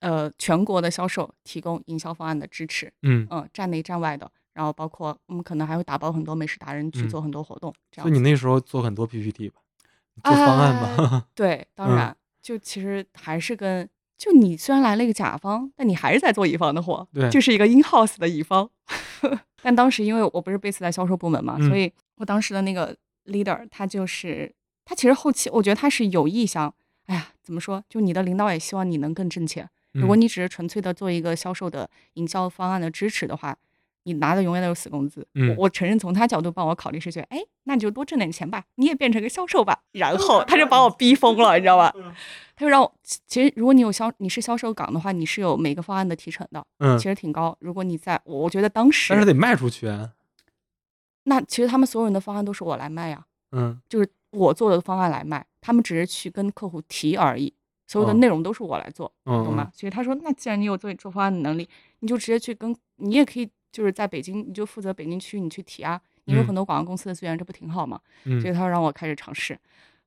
[0.00, 4.30] 呃全国的销售提供营销方案的支持，嗯，嗯，站内站外的。
[4.52, 8.18] 然后包括我们可能还会打包很多美食达人去嗯做很多活动，这所以你。
[8.20, 9.60] 那时候做很多 P P T 吧，
[10.24, 11.24] 做方案吧。
[11.34, 18.68] 对，当嗯然，就其实还是跟就你虽然来了一个甲方，但你还是在做乙方的活，对就是一个 in house 的乙方。
[19.62, 22.94] 但当时因为我不是 base 在销售部门嘛，嗯所以我当时的那个
[23.26, 24.52] leader 他就是
[24.84, 26.74] 他其实后期我觉得他是有意向，
[27.06, 27.82] 哎呀，怎么说？
[27.88, 29.70] 就你的领导也希望你能更挣钱。
[29.92, 33.56] 如果嗯你只是纯粹的做一个销售的营销方案的支持的话，
[34.04, 35.26] 你拿的永远都是死工资。
[35.34, 39.80] 嗯我我承认从他角度帮我考虑是觉得，哎，那你就多挣点钱吧，你也变成个销售吧。
[39.92, 41.92] 然后他就把我逼疯了，你知道吧？
[42.56, 47.56] 他就让我，其其实如果你有销，你是销售岗的话，你是有每个方案的提成的，嗯其，实挺高。
[47.60, 50.12] 如果你在，我我觉得当时但是得卖出去啊。
[51.24, 57.52] 那其实他们所有人的方案都是我来卖呀，嗯就是我做的方案来卖，他们只是去跟客户提而已，
[57.90, 59.12] 所有的哦内容都是我来做。
[59.24, 59.68] 嗯，懂吗？
[59.74, 67.98] 所以他说，那既然你有做做方案的能力，你就直接去跟，你也可以就是在北京，你就负责北京区你去提啊，你有嗯很多广告公司的资源，这不挺好吗？
[68.24, 68.38] 嗯？
[68.38, 69.54] 嗯所以他让我开始尝试，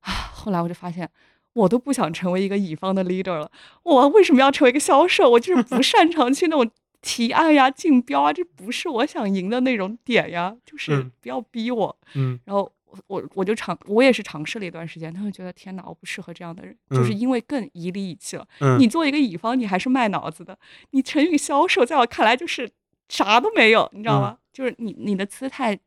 [0.00, 1.10] 啊，后来我就发现。
[1.54, 3.48] 我都不想成为一个乙方的 leader 了，
[3.84, 5.30] 我为什么要成为一个销售？
[5.30, 6.68] 我就是不擅长去那种
[7.00, 11.96] 提案呀、竞标啊，这不是我想赢的那种点呀，就是嗯不要逼我。
[12.14, 12.72] 嗯然后
[13.06, 18.46] 我我我就尝，我也是尝试了一段时间，他会觉得天哪，我不适合这样的人，就是嗯因为更倚里倚气了。
[18.60, 20.54] 嗯，你做一个乙方，你还是卖脑子的；
[20.90, 22.70] 你成语销售，在我看来就是
[23.08, 24.38] 啥都没有，你知道嗯吗？
[24.52, 25.78] 就是你你的姿态，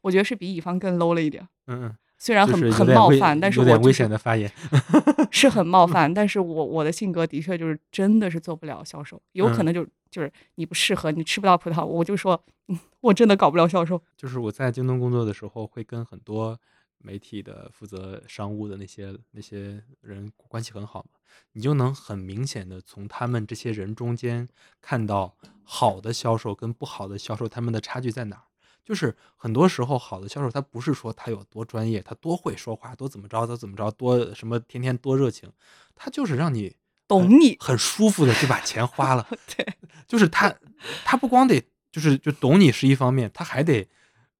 [0.00, 1.46] 我觉得是比乙方更 low 了一点。
[1.66, 4.50] 嗯嗯，虽然很很冒犯，但是有点危险的发言。
[5.30, 14.02] 是很冒 犯，但是我我的性格的确就是真的是做不了销售，有可嗯能就就是你不适合，你吃不到葡萄，我就说，嗯，我真的搞不了销售。
[14.16, 16.58] 就是我在京东工作的时候，会跟很多
[16.98, 21.20] 媒体的负责商务的那些那些人关系很好嘛，
[21.52, 24.48] 你就能很明显的从他们这些人中间
[24.80, 28.42] 看到好的销售跟不好的销售他们的差距在哪儿。
[28.84, 35.50] 就是很多时候，好的销售他不是说他有多专业，他多会说话，多怎么着，他怎么着，多什么天天多热情，
[35.94, 36.74] 他就是让你
[37.06, 39.26] 懂你很舒服的就把钱花了。
[39.54, 39.66] 对，
[40.06, 40.54] 就是他，
[41.04, 41.62] 他不光得
[41.92, 43.86] 就是就懂你是一方面，他还得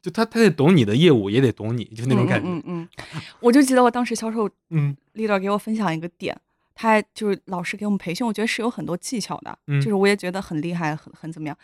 [0.00, 2.48] 就他他得懂你的业务，也得懂你，就那种感觉。
[2.48, 6.38] 嗯嗯嗯，我就记得我当时销售 嗯 leader 给我分享一个点，
[6.74, 11.58] 他还就是老师给我们培训，我觉得是有很多技巧的，嗯就是我也觉得很厉害，很很怎么样。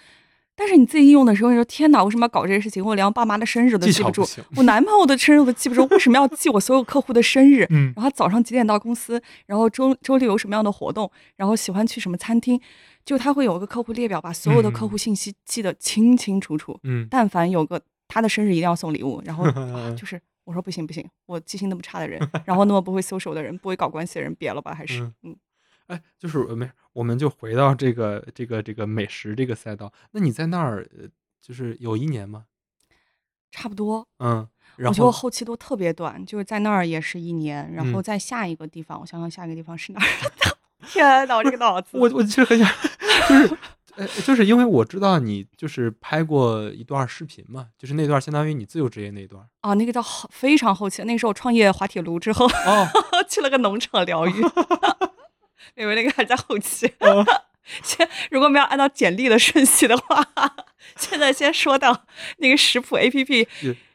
[0.57, 2.85] 但是你自己应用的时候，你说天哪，为什么要搞这些事情？
[2.85, 4.61] 我连我爸妈的生日都记不住，不。
[4.61, 7.67] 我男朋友的生日我都记不住，为什么要记我所有客户的生日？
[7.71, 12.61] 嗯然后早上几点到公司，然后周周六有什么样的活动，然后喜欢去什么餐厅，
[13.05, 16.79] 就他会有一个客户列表，把所有的客户信息记得清清楚楚。
[16.85, 25.37] 嗯但凡有个他的生日一定要送礼物，然后、 啊就是我说不行不行，我记性那么差的人，然后那么不会 social 的人，不会搞关系的人，别了吧，还是嗯嗯
[25.87, 29.93] 哎，就是呃没，我们就回到这个这个这个美食这个赛道。
[30.13, 31.09] 那你在那儿呃
[31.43, 32.45] 就是有一年吗？
[33.51, 34.07] 差不多。
[34.19, 40.07] 嗯，然我觉得我后后期都特别短，就是在那儿也是一年，然后嗯在下一个地方，我想想下一个地方是哪儿？
[40.89, 42.69] 天哪，我这个脑子，我我其实很想，
[43.29, 43.57] 就是
[43.97, 49.47] 呃，就是因为我知道你就是拍过一段视频嘛，就是那段相当于你自由职业那段。
[49.61, 52.89] 啊，那个叫后非常后期，那个时候我创业滑铁卢之后，哦，
[53.29, 54.33] 去了个农场疗愈，
[55.75, 56.87] 因为那个还在后期。
[57.01, 57.25] 哦
[57.83, 60.23] 先如果没有按照简历的顺序的话，
[60.97, 62.05] 现在先说到
[62.37, 63.47] 那个食谱 APP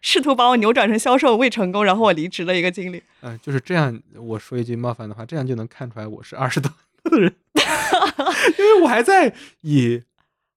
[0.02, 3.04] 试图把我扭转成销售未成功，然后我离职的一个经历。
[3.22, 4.02] 呃，就是这样。
[4.16, 6.72] 我说一句冒犯的话，这样就能看出来我是二十多
[7.04, 7.36] 的人，
[8.58, 10.02] 因为我还在以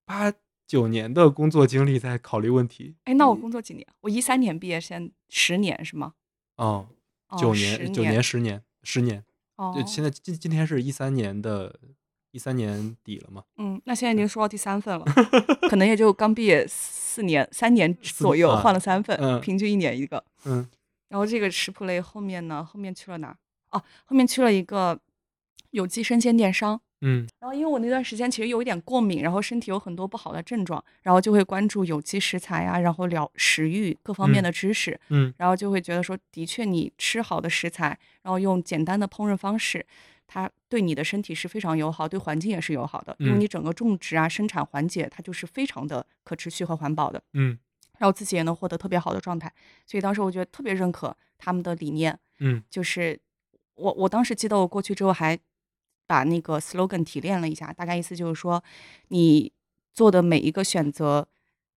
[0.07, 0.33] 八
[0.67, 2.95] 九年的工作经历在考虑问题。
[3.05, 3.87] 哎，那我工作几年？
[4.01, 6.15] 我一三年毕业，现在十年是吗？
[6.57, 6.89] 哦，
[7.29, 9.23] 哦九十年，九年，十年，十年。
[9.57, 11.75] 哦就，现在今今天是一三年的，
[12.31, 13.43] 一三年底了嘛？
[13.57, 15.05] 嗯，那现在已经 说到第三份了，
[15.69, 20.25] 可能也就刚毕业四年、三年左右，啊换了三份，嗯平均一年一个。
[20.45, 20.67] 嗯
[21.09, 23.37] 然后这个食谱类后面呢，后面去了哪儿？
[23.71, 24.99] 哦，后面去了一个
[25.71, 26.81] 有机生鲜电商。
[27.03, 27.29] 嗯。
[27.39, 35.33] 然后因为我那段时间其实有一点过敏，然后身体有很多不好的症状，然后就会关注有机食材啊，然后聊食欲各方面嗯的知识，嗯。
[35.37, 39.85] 然后就会觉得说，的确你吃好的食材，然后用简单的烹饪方式，
[40.27, 43.41] 它对你的身体是非常友好，对环境也是友好的，因为嗯。
[43.41, 47.23] 你整个种植啊、生产环节，它就是非常的可持续和环保的。
[47.35, 47.59] 嗯。
[47.99, 49.53] 然后自己也能获得特别好的状态，
[49.87, 52.63] 所以当时我觉得特别认可他们的理念，嗯。
[52.69, 53.21] 就是
[53.77, 55.39] 我我当时记得我过去之后还
[56.13, 58.63] 把那个 slogan 提炼了一下，大概意思就是说，
[59.09, 59.51] 你
[59.95, 61.27] 做的每一个选择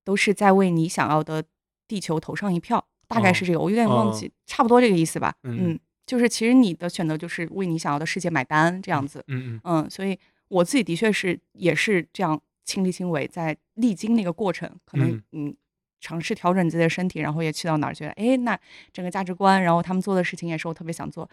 [0.04, 1.41] 都是在为你想要的
[1.88, 5.34] 地球投上一票，大概是这个，我有点忘记，差不多这个意思吧。
[5.43, 9.24] 嗯嗯，就是其实你的选择就是为你想要的世界买单这样子。
[9.28, 10.19] 嗯嗯嗯，所以
[10.50, 15.56] 我自己的确是也是这样亲力亲为，在历经那个过程，可能嗯
[16.02, 18.60] 尝试调整自己的身体，然后也去到哪儿觉得，哎，那
[18.91, 21.30] 整个价值观，然后他们做的事情也是我特别想做，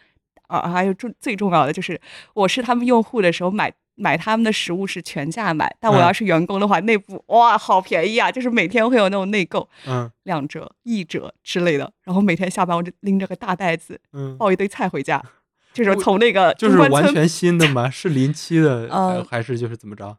[0.58, 2.00] 啊，还有重最重要的就是
[2.34, 3.72] 我是他们用户的时候买。
[3.94, 8.32] 买他们的食物是全价买，但我嗯要是员工的话，内部哇好便宜啊！
[8.32, 11.92] 就是每天会有那种内购，嗯两折、一折之类的。
[12.02, 15.22] 然后每天下班我就拎着个大袋子，嗯，抱一堆菜回家，
[15.74, 17.90] 就是从那个就是完全新的吗？
[17.92, 20.16] 是临期的， 呃呃还是就是怎么着？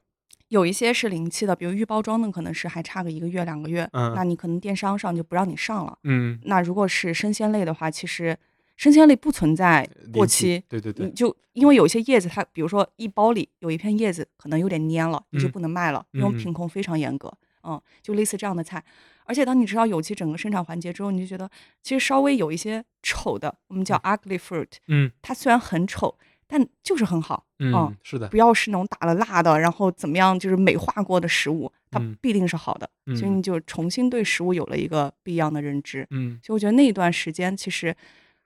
[0.50, 5.98] 有一些是临期的，比如预包装的，可能是还差个一个月、两个月，嗯那你可能电商上就不让你上了。
[6.04, 8.38] 嗯，那如果是生鲜类的话，其实
[8.76, 17.32] 生鲜类不存在过期期，对对对你，就因为有一些叶子它，比如说一包里有一片叶子可能有点蔫了，你就嗯不能卖了，因为品控非常严格。
[17.66, 18.84] 嗯，就类似这样的菜，
[19.24, 21.50] 而且当你知道有机整个生产环节之后，你就觉得
[21.82, 27.46] 其实稍微有一些丑的，我们叫 ugly fruit，嗯它虽然很丑，但就是很好。
[27.60, 32.90] 嗯，是的，不要是那种打了蜡的，然后怎么样，就是美化过的食物，它嗯必定是好的。
[33.16, 36.06] 所以嗯你就重新对食物有了一个不一样的认知。
[36.10, 37.96] 嗯所以我觉得那一段时间，其实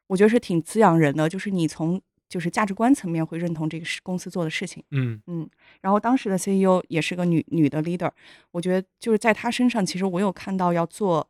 [0.08, 4.84] 我觉得是挺滋养人的，就是你从就是价值观层面会认同这个是公司做的事情。
[4.92, 5.22] 嗯。
[5.28, 5.50] 嗯，
[5.82, 8.12] 然后当时的 CEO 也是个女女的 leader，
[8.52, 11.30] 我觉得就是在她身上，其实我有看到要做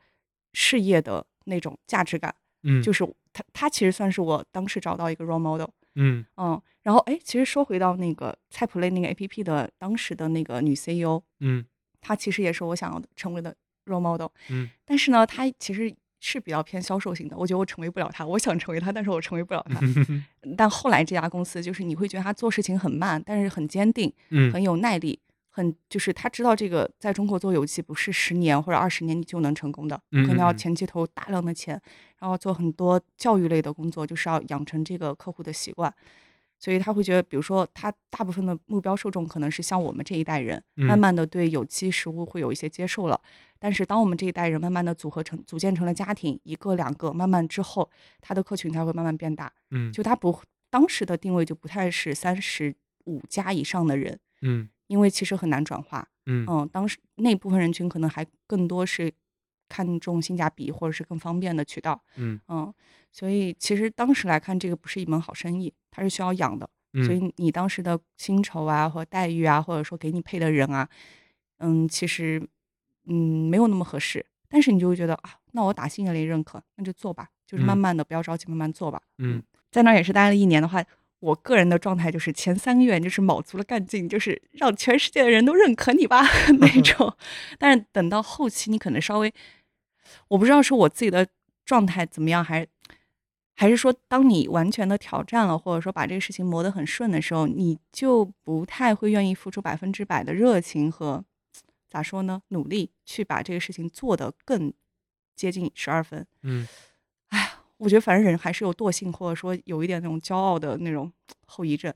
[0.54, 5.70] 事业的那种价值感，嗯，就是是她她其实算是我当时找到一个 role model。
[5.96, 6.26] 嗯。
[6.38, 11.66] 嗯，然后哎，其实说回到那个菜谱类那个 A P P 的当时的那个女 C E O，嗯。
[12.02, 14.70] 她其实也是我想要成为的 role model，嗯。
[14.86, 19.80] 但是呢，她其实是比较偏销售型的，我觉得我成为不了他，我想成为他，但是我成为不了她。
[20.10, 20.24] 嗯
[20.58, 31.80] 但后来这家公司就是你会觉得他做事情很慢，但是很坚定，嗯很有耐力，很就是他知道这个在中国做游戏不是十年或者二十年你就能成功的，嗯可能要前期投大量的钱，
[32.20, 35.94] 然后做很多教育类的工作，就是要养成这个客户的习惯。
[36.60, 43.20] 所以他会觉得，比如说，他大部分的目标受众可能是像我们这一代人，慢嗯慢的对有机食物会有一些接受了。
[43.60, 47.90] 但是，当我们这一代人慢慢的组合成、组建成了家庭，一个两个，慢慢之后，
[48.22, 49.52] 他的客群才会慢慢变大。
[49.72, 50.40] 嗯就他不
[50.70, 56.08] 当时的定位就不太是三十五加以上的人，嗯因为其实很难转化。
[56.26, 59.12] 嗯嗯，当时那部分人群可能还更多是
[59.70, 62.02] 看重性价比或者是更方便的渠道。
[62.16, 62.74] 嗯嗯，
[63.12, 66.70] 所以其实当时来看，这个不是一门好生意，它是需要养的。
[67.06, 70.88] 所嗯以你当时的薪酬啊或待遇啊，或者说给你配的人啊，
[71.60, 72.42] 嗯，其实
[73.06, 74.26] 嗯没有那么合适。
[74.50, 79.02] 但是你就会觉得啊，那我打心眼里认可，那就做吧，就是慢嗯慢的，不要着急，慢慢做吧。
[79.18, 80.82] 嗯在那儿也是待了一年的话，
[81.20, 86.24] 我个人的状态就是前三个月就是卯足了干劲，就是让全世界的人都认可你吧
[86.60, 87.14] 那种。
[87.60, 89.32] 但是等到后期，你可能稍微，
[90.28, 91.28] 我不知道是我自己的
[91.66, 92.66] 状态怎么样，还
[93.56, 101.24] 还是说当你完全的挑战了，或者说把这个事情磨得很顺的时候，你就不太会愿意付出百分之百的热情和
[101.90, 104.74] 咋说呢，努力去把这个事情做得更
[105.36, 106.26] 接近十二分。
[106.44, 106.68] 嗯
[107.30, 111.12] 哎我觉得反正人还是有惰性，或者说有一点那种骄傲的那种
[111.46, 111.94] 后遗症。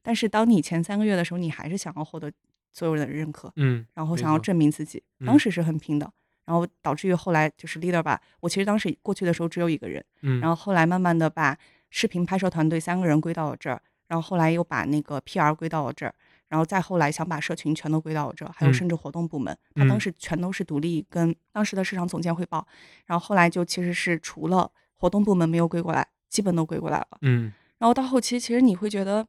[0.00, 2.32] 但是当你前三个月的时候，你还是想要获得
[2.72, 6.10] 所有人的认可，嗯，然后想要证明自己，嗯当时是很拼的，
[6.48, 11.54] 然后导致于后来就是 leader 吧，我其实当时过去的时候只有一个人，嗯，然后后来慢慢的把
[11.90, 16.14] 视频拍摄团队三个人归到我这儿，然后后来又把那个 PR 归到我这儿，
[16.48, 18.74] 然后再后来想把社群全都归到我这儿，还有嗯。
[18.74, 20.00] 甚至活动部门，他当嗯。
[20.00, 22.66] 时全都是独立跟当时的市场总监汇报，
[23.04, 27.18] 然后后来就其实是除了活动部门没有归过来，基本都归过来了。
[27.20, 27.52] 嗯。
[27.76, 29.26] 然后到后期，其实你会觉得，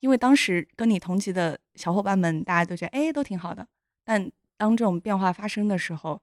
[0.00, 3.68] 因为当时跟你同级的小伙伴们，大家都觉得哎都挺好的，
[4.02, 6.22] 但当这种变化发生的时候，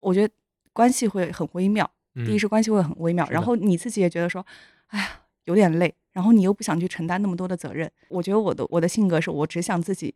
[0.00, 0.34] 我觉得
[0.72, 1.90] 关系会很微妙。
[2.14, 4.44] 嗯，第一是关系会很微妙，然后你自己也觉得说，
[4.88, 7.90] 哎呀有点累，然后你又不想去承担那么多的责任。
[8.08, 10.14] 我觉得我的我的性格是我只想自己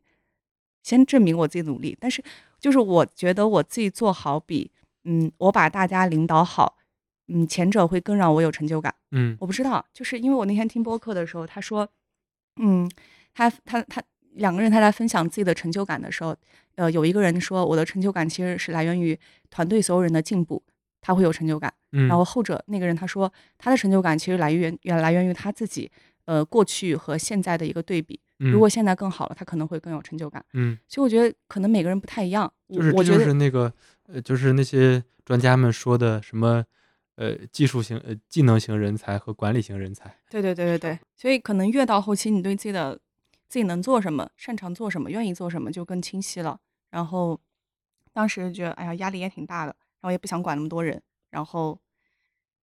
[0.82, 2.22] 先证明我自己努力，但是
[2.58, 4.70] 就是我觉得我自己做好比
[5.04, 6.76] 嗯我把大家领导好，
[7.28, 8.92] 嗯前者会更让我有成就感。
[9.12, 11.88] 嗯我不知道，就是因为我那天听播客的时候，他说，
[12.56, 12.90] 嗯，
[13.32, 14.02] 他他他
[14.34, 16.36] 两个人他在分享自己的成就感的时候，
[16.76, 19.18] 呃，有一个人说我的成就感其实是来源于
[19.50, 20.62] 团队所有人的进步，
[21.00, 21.72] 他会有成就感。
[21.92, 25.90] 嗯，然后后者那个人他说他的成就感其实来源源来源于他自己，
[26.24, 28.20] 呃，过去和现在的一个对比。
[28.38, 30.44] 如果现在更好了，他可能会更有成就感。
[30.52, 32.52] 嗯，所以我觉得可能每个人不太一样。
[32.68, 33.72] 就是我觉得是那个
[34.08, 36.62] 呃，就是那些专家们说的什么
[37.14, 40.14] 呃技术型呃技能型人才和管理型人才。
[40.28, 42.98] 对对对对对，所以可能越到后期，你对自己的
[43.48, 46.60] 自己能做什么、擅长做什么、愿意做什么就更清晰了。
[46.90, 47.40] 然后
[48.12, 51.80] 当时觉得，哎呀，压力也挺大的，然后也不想管那么多人，然后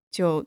[0.10, 0.46] 就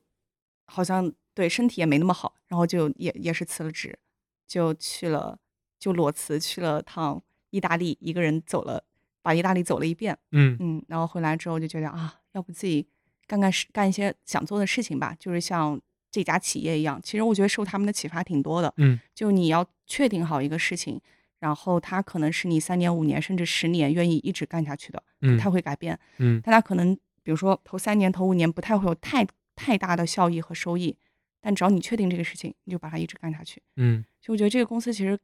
[0.66, 3.99] 好像对身体也没那么好，然后就也也是辞了职，
[4.47, 5.38] 就去了
[5.79, 8.85] 就裸辞去了趟意大利，一个人走了，
[9.23, 10.18] 把意大利走了一遍。
[10.33, 12.87] 嗯嗯，然后回来之后就觉得啊，要不自己
[13.27, 15.81] 干干事干一些想做的事情吧，就是像
[16.14, 17.00] 这家企业一样。
[17.03, 18.72] 其实我觉得受他们的启发挺多的。
[18.77, 21.00] 嗯就你要确定好一个事情，
[21.40, 25.98] 然后它可能是你三年、五年甚至十年愿意一直干下去的，嗯不太会改变。
[26.18, 30.96] 嗯但它可能比如说头三年、头五年不太会有太太大的效益和收益，
[31.40, 33.61] 但只要你确定这个事情，你就把它一直干下去。
[33.74, 35.18] 嗯，所以我觉得这个公司其实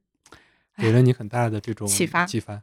[0.76, 2.60] 给了你很大的这种启发启发。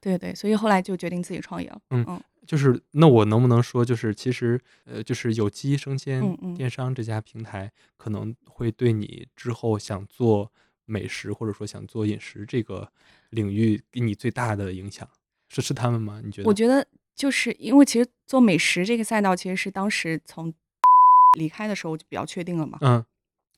[0.00, 1.80] 对对，所以后来就决定自己创业了。
[1.88, 10.50] 嗯嗯就是那我能不能说，就是其实呃，就是有机生鲜电商这家平台可能会对你之后想做
[10.84, 12.90] 美食或者说想做饮食这个
[13.30, 15.08] 领域给你最大的影响，
[15.48, 16.20] 是是他们吗？
[16.24, 16.48] 你觉得？
[16.48, 20.52] 我觉得就是因为其实做美食这个赛道，其实是当时从
[21.38, 23.04] 离开的时候就比较确定了嘛，嗯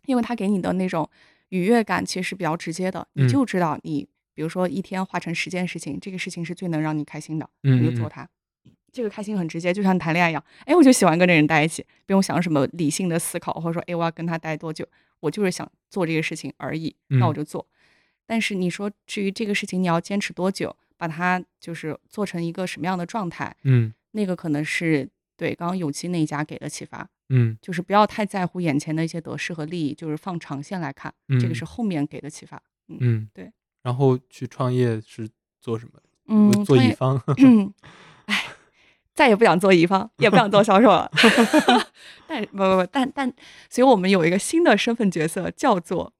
[0.07, 1.11] 因为他给你的那种
[1.49, 8.29] 愉悦感其实是比较直接的，嗯你就知道你比如说一天化成十件事情，这个事情是最能让你开心的，你就做它。
[8.97, 10.43] 这个开心很直接，就像谈恋爱一样。
[10.65, 14.89] 哎，我就喜欢跟这人在一起，不用想什么理性的思考，或者说，哎，我要跟他待多久，
[15.21, 17.67] 我就是想做这个事情而已，那我嗯就做。
[18.25, 25.07] 但是你说至于这个事情你要坚持多久，把它就是做成一个什么样的状态，嗯那个可能是
[25.37, 32.61] 对刚刚有机那一家给的启发，嗯就是不要太在乎眼前的一些得失和利益，就是放长线来看，这个嗯是后面给的启发。
[32.89, 33.53] 嗯，对。
[33.83, 35.29] 然后去创业是
[35.61, 36.01] 做什么？
[36.29, 37.23] 嗯，做乙方。
[39.17, 41.11] 再也不想做乙方，也不想做销售了。
[42.29, 43.33] 但不不不，但但，
[43.71, 46.13] 所以我们有一个新的身份角色，叫做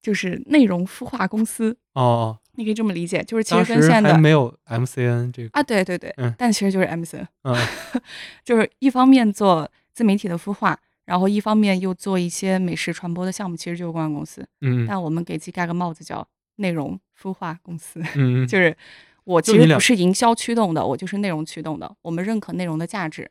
[0.00, 1.76] 就是内容孵化公司。
[1.94, 5.50] 哦，你可以这么理解，就是其实跟现在的没有 MCN 这个。
[5.54, 7.56] 啊，对对对，嗯但其实就是 MCN，嗯
[8.44, 14.46] 就是一方面做自媒体的孵化，然后一方面又做一些美食传播的项目，其实就是公关公司。
[14.60, 16.24] 嗯但我们给自己盖个帽子叫
[16.56, 18.00] 内容孵化公司。
[18.14, 18.76] 嗯， 就是
[19.24, 21.96] 我其实不是营销驱动的，我就是内容驱动的。
[22.02, 23.30] 我们认可内容的价值，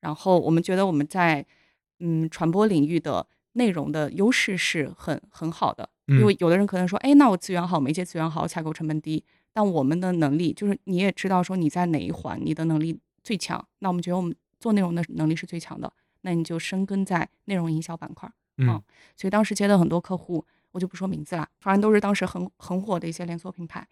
[0.00, 1.44] 然后我们觉得我们在
[2.00, 5.88] 嗯传播领域的内容的优势是很很好的。
[6.06, 18.30] 因为有的人可能说，哎，那我资源好，媒介资源好，采购成本低，但我们的能力就是你也知道说你在哪一环你的能力最强，那我们觉得我们做内容的能力是最强的，那你就深耕在内容营销板块。
[18.58, 18.80] 嗯
[19.16, 23.84] 所以当时接的很多客户，我就不说名字了，反正都是当时很很火的一些连锁品牌，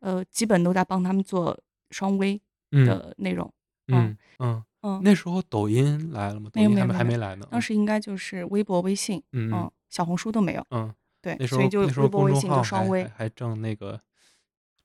[0.00, 1.58] 呃，基本都在帮他们做
[1.90, 2.40] 双微
[2.72, 3.52] 嗯的内容。
[3.88, 6.50] 嗯嗯，嗯，那时候抖音来了吗？
[6.52, 7.46] 抖没有音还没没有还没来呢。
[7.50, 10.66] 当时应该就是微博、微信，嗯嗯小红书都没有。
[10.70, 10.92] 嗯，
[11.22, 13.10] 对，那时候所以就那时候微博、微信公众号还就双微还。
[13.10, 14.00] 还正那个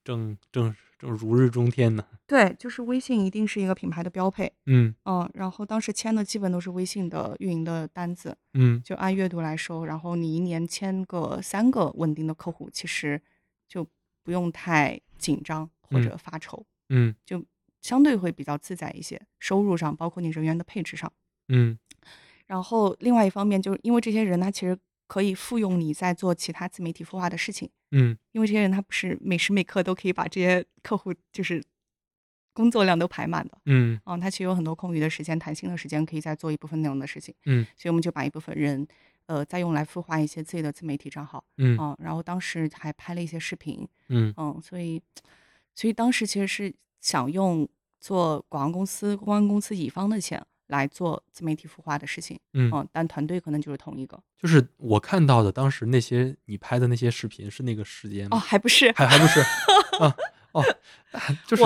[0.03, 2.05] 正正正如日中天呢。
[2.27, 4.53] 对，就是微信一定是一个品牌的标配。
[4.67, 13.21] 嗯嗯，然后当时签的基本都是微信的运营的单子，嗯就按月度来收，然后你一年签个三个稳定的客户，其实
[13.67, 13.85] 就
[14.31, 17.13] 不用太紧张或嗯者发愁，嗯。
[17.25, 17.43] 就
[17.81, 21.11] 相对会比较自在一些，收入上包括你人员的配置上。
[21.49, 21.77] 嗯。
[22.47, 28.17] 然后另外一方面，就是因为这些人他其实可以复用你在做其他自媒体孵化的事情，嗯。
[28.31, 31.61] 因为这些人他不是每时每刻都可以把这些客户就是
[32.53, 33.99] 工作量都排满的，嗯。
[34.05, 37.65] 嗯，他其实有很多空余的时间、弹性的时间，可以再做一部分内容的事情，嗯。
[37.75, 38.87] 所以我们就把一部分人，
[39.27, 41.77] 呃，再用来孵化一些自己的自媒体账号，嗯。
[41.79, 44.33] 嗯，然后当时还拍了一些视频，嗯。
[44.37, 45.01] 嗯，所以，
[45.73, 47.67] 所以当时其实是想用
[47.99, 59.39] 做广告公司、公关公司乙方的钱来做自媒体孵化的事情，嗯，嗯，但团队可能就是同一个，就是我看到的当时那些你拍的那些视频是那个时间哦，还不是，还还不是。
[59.99, 60.15] 啊
[60.53, 60.61] 哦，
[61.47, 61.63] 就是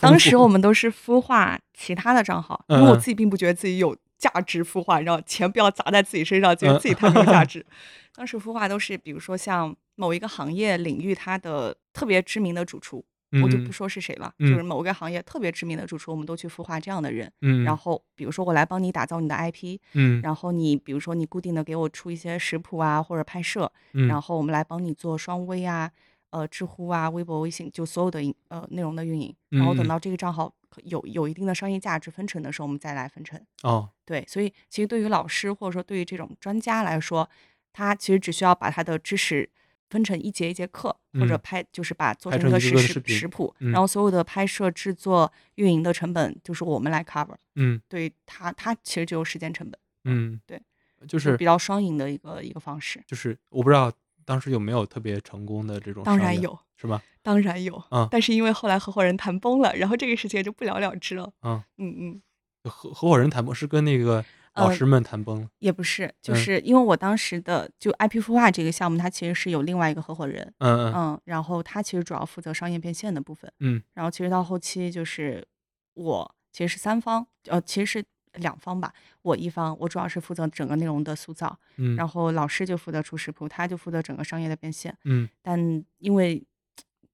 [0.00, 7.66] 当时我们都是孵化其他的账号，因为我自己并不觉得自己有价值孵化，你知道，钱不要砸在自己身上，觉得自己太没有价值。
[8.14, 13.04] 当时孵化都是，比如说像某一个行业领域它的特别知名的主厨，
[13.42, 13.64] 我就嗯。
[13.64, 17.32] 不说是谁了，嗯就是某个行业特别知名的主厨，我们都去孵化这样的人。
[17.40, 20.20] 嗯，然后比如说我来帮你打造你的 IP，嗯。
[20.22, 24.06] 然后你比如说你固定的给我出一些食谱啊或者拍摄，嗯。
[24.06, 25.90] 然后我们来帮你做双微啊、
[26.30, 29.34] 呃知乎啊、微博、微信，就所有的营呃内容的运营。
[29.48, 30.54] 然后等到这个账号可
[30.84, 33.40] 有有一定的商业价值分成的时候，我们再来分成。
[33.62, 37.28] 哦对，所以其实对于老师或者说对于这种专家来说，
[37.72, 39.48] 他其实只需要把他的知识
[39.88, 47.36] 分成一节一节课，或者嗯拍就是把做成成一个实时一个个的视频食谱，嗯然后所有的拍摄、制作、运营的成本就是我们来 cover。
[47.56, 50.60] 嗯对他，他其实只有时间成本，嗯，对，
[51.06, 53.02] 就是比较双赢的一个一个方式。
[53.06, 53.92] 就是我不知道
[54.24, 57.02] 当时有没有特别成功的这种，当然，有，是吧？
[57.22, 61.32] 当然有，嗯但是因为后来合伙人谈崩了，然后这个事情也就不了了之了。
[61.42, 62.22] 嗯，嗯嗯，
[62.70, 75.46] 合合伙人谈崩是跟那个老呃师们谈崩了，也不是，就嗯是因为我当时的就 IP 孵化这个项目，它其实是有另外一个合伙人，嗯嗯嗯，然后他其实主要负责商业变现的部分，嗯然后其实到后期就是
[75.94, 78.04] 我其实是三方，呃，其实是
[78.34, 86.42] 两方吧，我一方，我主要是负责整个内容的塑造，嗯，然后老师就负责出食谱，他就负责整个商业的变现，嗯但因为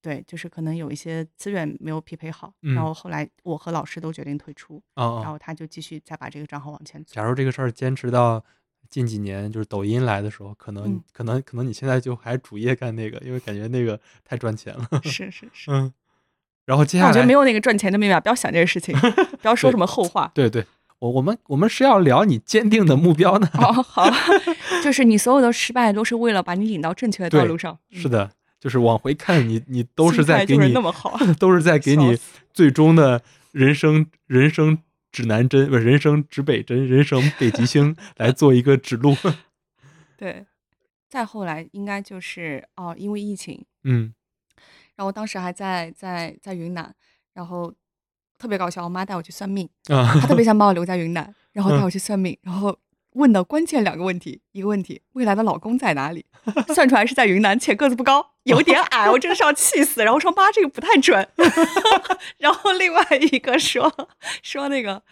[0.00, 7.14] 对，就是可能有一些资源没有匹配好，嗯然后后来我和老师都决定退出，哦哦，然后他就继续再把这个账号往前走。
[7.14, 8.42] 假如这个事儿坚持到
[8.88, 14.88] 近几年，就是抖音来的时候，可能、嗯可能可能你现在就还主业干那个，因为感觉那个太赚钱了。
[15.02, 15.92] 是是是，嗯，
[16.64, 18.96] 然后接下来我觉得没有那个赚钱的秘密啊，不要想这个事情，
[19.42, 20.30] 不要说什么后话。
[20.32, 20.64] 对对，
[21.01, 23.49] 我我们我们是要聊你坚定的目标呢。
[23.55, 24.11] 哦，好，
[24.82, 27.78] 就是你所有的失败都是为了把你引到正确的道路上。
[27.90, 32.18] 是的，就是往回看你，你都是在给你那么好都是在给你
[32.53, 33.22] 最终的
[33.53, 34.78] 人生人生
[35.12, 39.16] 指南针，不是人生指北针，人生北极星 来做一个指路。
[40.18, 40.46] 对，
[41.09, 44.12] 再后来应该就是哦，因为疫情，嗯
[44.96, 46.92] 然后当时还在在在云南，
[47.32, 47.72] 然后
[48.39, 52.76] 特别搞笑，我妈带我去算命，啊她特别 想把我留在云南，然后带嗯我去算命，然后
[53.14, 56.24] 问的关键两个问题，一个问题未来的老公在哪里，
[56.74, 60.05] 算出来是在云南，且个子不高，有点矮，我真的是要气死。
[60.05, 61.28] 然后说妈这个不太准，
[62.39, 63.93] 然后另外一个说
[64.43, 65.03] 说那个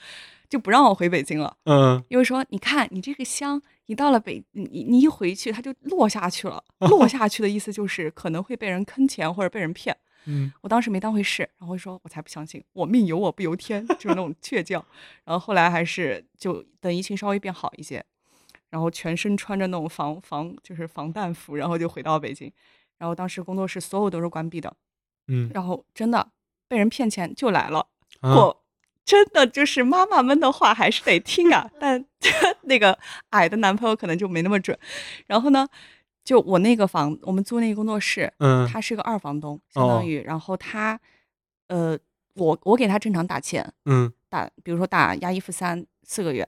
[0.48, 1.56] 就不让我回北京了。
[1.64, 6.62] 嗯因为说，你看你这个香你到了北，你你你一回去，它就落下去了。
[6.80, 9.96] 落 下去的意思就是可能会被人坑钱或者被人骗。
[10.26, 14.84] 嗯我当时没当回事，然后说我才不相信，我命由我不由天，就是那种倔强。
[15.24, 18.04] 然后后来还是就等疫情稍微变好一些，
[18.70, 22.52] 然后全身穿着那种防防就是防弹服，然后就回到北京。
[22.98, 24.74] 然后当时工作室所有都是关闭的，
[25.28, 26.30] 嗯，然后真的
[26.66, 27.88] 被人骗钱就来了。
[28.20, 28.62] 啊我
[29.04, 32.04] 真的就是妈妈们的话还是得听啊，但
[32.62, 32.98] 那个
[33.30, 34.76] 矮的男朋友可能就没那么准。
[35.26, 35.68] 然后呢，
[36.26, 40.98] 就我那个房，我们租那个工作室，嗯他是个二房东，相哦当于，然后他，
[41.68, 41.96] 呃，
[42.34, 46.46] 我我给他正常打钱，嗯打比如说打押一付三四个月，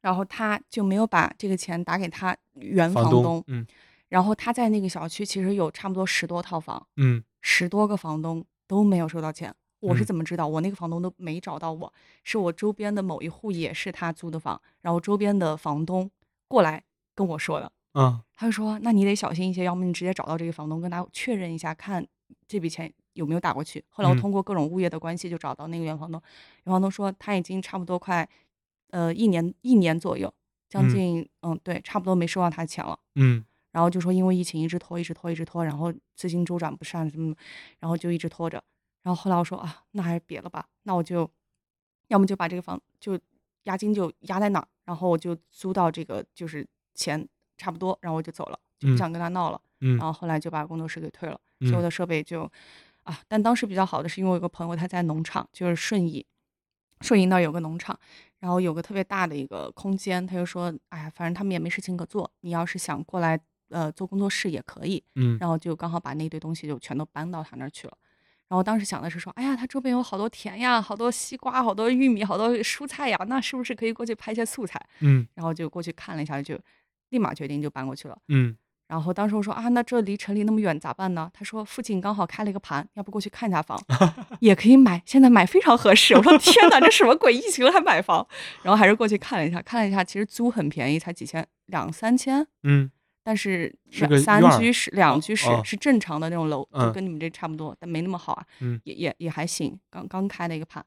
[0.00, 3.64] 然后他就没有把这个钱打给他原房东，东嗯
[4.08, 9.54] 然后他在那个小区其实有差不多十多套房，嗯十多个房东都没有收到钱。
[9.78, 10.48] 我是嗯怎么知道？
[10.48, 11.94] 我那个房东都没找到我，
[12.24, 16.10] 是我周边的某一户也是他租的房，然后周边的房东
[16.48, 16.82] 过来
[17.14, 17.70] 跟我说的。
[17.92, 22.06] 啊他就说：“那你得小心一些，要么你直接找到这个房东，跟他确认一下，看
[22.46, 26.22] 这笔钱有没有打过去。”后来我嗯通过各种物业的关系就找到那个原房东，
[26.64, 28.28] 原房东说他已经差不多快，
[28.90, 30.32] 呃，一年一年左右，
[30.68, 32.98] 将嗯近嗯对，差不多没收到他的钱了。
[33.16, 37.34] 嗯然后就说因为疫情一直拖，一直拖，一直拖，然后资金周转不善，什么，
[37.80, 38.62] 然后就一直拖着。
[39.02, 41.30] 然后后来我说啊，那还是别了吧，那我就，
[42.08, 43.18] 要么就把这个房就
[43.64, 47.28] 押金就压在那儿，然后我就租到这个就是钱
[47.58, 49.60] 差不多，然后我就走了，就不嗯想跟他闹了。
[49.80, 52.50] 嗯然后后来就把工作室给退了，所有嗯的设备就
[53.04, 56.24] 啊，但当时比较好的是因为我有个朋友他在农场，就是顺义，
[57.00, 57.98] 顺义那儿有个农场，
[58.40, 63.38] 然后有个特别大的一个空间，他就说，哎呀，反正他们也没事情可做，你要是想过来
[63.68, 67.96] 呃做工作室也可以，嗯然后就刚好把那堆东西就全都搬到他那儿去了。
[68.48, 74.84] 然后当时想的是说，哎呀，他周边有好多田呀，好多西瓜，好多玉米，好多蔬菜呀，那是不是可以过去拍一些素材？
[75.00, 76.58] 嗯然后就过去看了一下，就
[77.10, 78.18] 立马决定就搬过去了。
[78.28, 78.56] 嗯
[78.88, 81.30] 然后当时我说啊，那这离城里那么远咋办呢？
[81.34, 83.78] 他说附近刚好开了一个盘，要不过去看一下房，
[84.40, 86.14] 也可以买，现在买非常合适。
[86.14, 87.34] 我说天哪，这什么鬼？
[87.34, 88.26] 疫情了还买房？
[88.62, 92.46] 然后还是过去看了一下，看了一下，其实租很便宜，才几千，两三千。
[92.62, 92.90] 嗯
[93.22, 100.82] 但是是三居室、两哦居室哦是正常的那种楼，就嗯跟你们这差不多，但没那么好啊，嗯也也也还行，刚刚开了一个盘，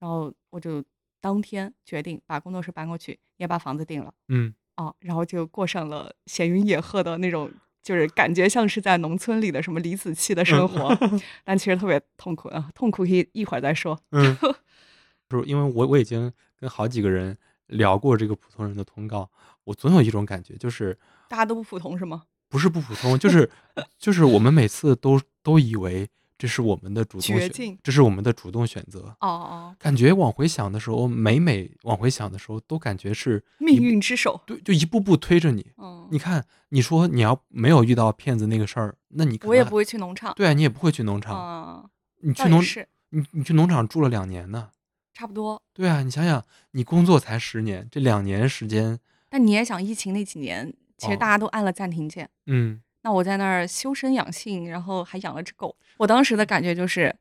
[0.00, 0.84] 然后我就
[1.22, 4.12] 当天决定把工作室搬过去，也把房子定了。
[4.28, 7.50] 嗯哦，然后就过上了闲云野鹤的那种，
[7.82, 10.96] 就是感觉像是在农村里的什么李子柒的生活，
[11.44, 13.98] 但其实特别痛苦啊，痛苦可以一会儿再说。
[14.10, 14.36] 嗯，
[15.28, 17.36] 就是因为我我已经跟好几个人
[17.68, 19.30] 聊过这个普通人的通告，
[19.64, 20.98] 我总有一种感觉，就是
[21.28, 22.24] 大家都不普通是吗？
[22.48, 23.50] 不是不普通，就是
[23.98, 26.08] 就是我们每次都都以为
[26.38, 27.36] 这是我们的主动
[27.82, 29.16] 这是我们的主动选择。
[29.20, 34.40] 哦哦，感觉往回想的时候，每每往回想的时候，都感觉是命运之手。
[34.46, 35.72] 对，就一步步推着你。
[35.78, 40.34] 嗯，你看，你说你要没有遇到骗子那个事儿，那你我也不会去农场。
[40.34, 41.34] 对啊，你也不会去农场。
[41.36, 41.90] 嗯，
[42.28, 44.70] 你去农，是你你去农场住了两年呢。
[45.14, 45.62] 差不多。
[45.72, 48.98] 对啊，你想想，你工作才十年，这两年时间，
[49.30, 52.28] 但你也想，疫情那几年，其实哦大家都按了暂停键。
[52.44, 55.76] 嗯那我在那儿修身养性，然后还养了只狗。
[55.96, 57.14] 我当时的感觉就是，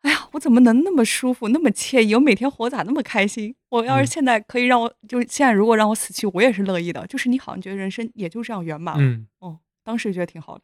[0.00, 2.14] 哎呀，我怎么能那么舒服，那么惬意？
[2.14, 3.54] 我每天活咋那么开心？
[3.68, 7.06] 我要是嗯现在可以让我，就是现在如果让我死去，我也是乐意的。
[7.06, 9.02] 就是你好像觉得人生也就这样圆满了。
[9.02, 10.62] 嗯，哦，当时觉得挺好的。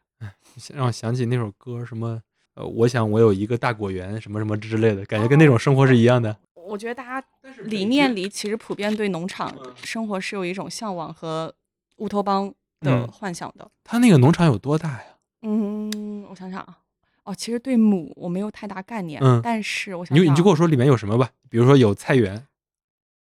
[0.72, 2.18] 让我想起那首歌，什么
[2.54, 6.34] 呃，我想我有一个大果园，什么什么之类的，感觉跟那种生活是一样的。
[6.54, 7.26] 我觉得大家
[7.64, 11.54] 理念里其实普遍对农场生活是有一种向往和
[11.98, 12.50] 乌托邦
[12.84, 13.68] 的嗯幻想的。
[13.82, 15.04] 他那个农场有多大呀？
[15.42, 16.78] 嗯，我想想啊，
[17.24, 22.46] 哦，其实对亩我没有太大概念，嗯但是我想你就想，你就跟我说里面有什么吧，比如说有菜园，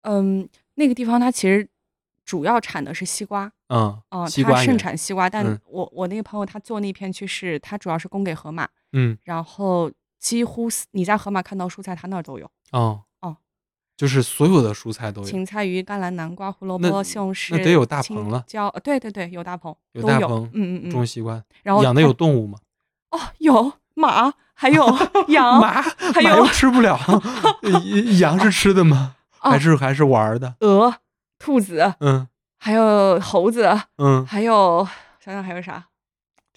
[0.02, 1.68] 嗯，那个地方它其实
[2.24, 13.02] 主要产的是西瓜，嗯，哦、它盛产西瓜，但嗯我我那个朋友他做那片区是，他主要是供给河马，嗯，然后几乎你在河马看到蔬菜，他那儿都有，哦哦，
[14.02, 22.58] 就是所有的蔬菜都有，芹菜、鱼、甘蓝、南瓜、胡萝卜、西红柿，那得有大棚了椒，呃对对对，有大棚，有有大棚嗯嗯嗯，种西瓜，然后养的有动物吗？
[23.10, 24.84] 哦有马，还有
[25.28, 26.98] 羊，马还有吃不了，
[28.18, 29.14] 羊是吃的吗？
[29.40, 30.56] 哦还是还是玩的？
[30.62, 30.96] 鹅、
[31.38, 32.26] 兔子，嗯
[32.58, 34.84] 还有猴子，嗯，还有
[35.24, 35.86] 想想还有啥？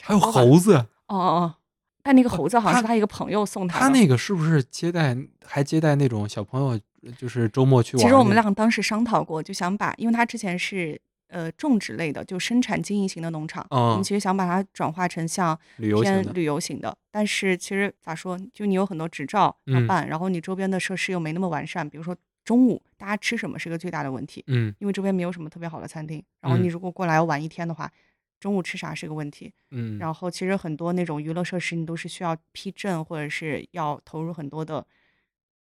[0.01, 1.53] 还有猴子，哦哦哦，
[2.01, 3.85] 但那个猴子好像是他一个朋友送他的。
[3.85, 5.15] 他那个是不是接待
[5.45, 6.79] 还接待那种小朋友，
[7.13, 8.03] 就是周末去玩？
[8.03, 16.95] 其实我们俩当时商讨过，就想把，因为他之前是呃种植类的，就生产经营型的农场，我嗯们其实想把它转化成像旅游型旅游型的。
[17.11, 26.23] 但是其实咋说，就你有很多执照要嗯办，然后你周边的设施又没那么完善，比如说中午大家吃什么是个最大的问题，嗯因为这边没有什么特别好的餐厅。
[26.41, 27.91] 然后你嗯如果过来玩一天的话，
[28.39, 29.51] 中午吃啥是个问题。
[29.71, 34.85] 嗯，然后其实很多那种娱乐设施，你都是需要批证或者是要投入很多的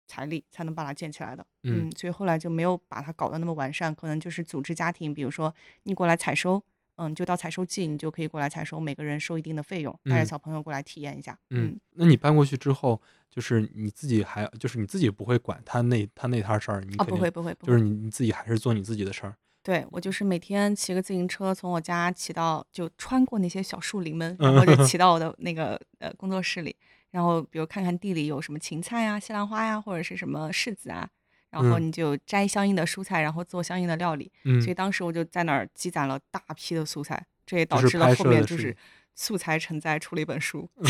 [0.07, 1.45] 财力才能把它建起来的。
[1.63, 6.61] 嗯所以后来就没有把它搞得那么完善，可能就是组织家庭，比如说你过来采收，
[6.95, 11.37] 嗯，就到采收季你就可以过来采收，每个人收一定的费用，带着嗯小朋友过来体验一下。
[11.49, 19.35] 嗯，那你搬过去之后，就是你自己还就是你自己不会管他那他那摊事儿，你啊，不会不会不会，就是你你自己还是做你自己的事儿。
[19.63, 26.75] 对我就是每天骑个自行车从我家骑到，就穿过那些小树林们，然后就 骑到我的那个呃工作室里，
[27.13, 31.07] 然后比如看看地里有什么芹菜啊、西兰花呀，或者是什么柿子啊，
[31.51, 34.31] 然后嗯你就摘相应的蔬菜，然后做相应的料理。
[34.45, 38.75] 嗯所以当时我就在那儿积攒了大批的素材，这也导致了后面就是
[39.13, 40.67] 素材承载出了一本书。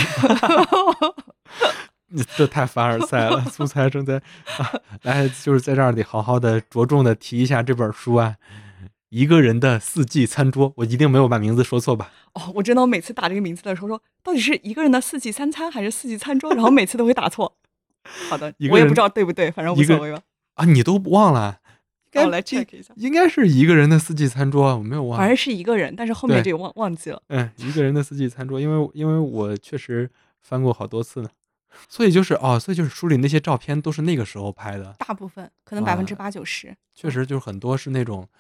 [2.08, 4.16] 你这太凡尔赛了，素 材正在
[4.58, 4.72] 啊，
[5.02, 8.38] 来就是在这儿得好好的着重的提一下这本书啊，
[9.14, 12.12] 一个人的四季餐桌，我一定没有把名字说错吧？
[12.34, 16.52] 哦，我真的每次打这个名字的时候说，到底是一个人的四季三餐还是四季餐桌？
[16.56, 17.56] 然后每次都会打错。
[18.28, 20.20] 好的我也不知道对不对，反正无所谓吧。
[20.56, 21.60] 啊，你都忘了？
[22.12, 25.28] 让我来应 check 一下，应该是一个人的四季餐桌，我没有忘反。
[25.28, 27.22] 正是一个人，但是后面这个忘忘记了。
[27.28, 30.10] 嗯，一个人的四季餐桌，因为因为我确实
[30.42, 31.30] 翻过好多次呢，
[31.88, 36.76] 所以就是哦，所以就是书里那些照片都是那个时候拍的，大部分可能百分之八九十。
[36.96, 38.40] 确实就是很多是那种，嗯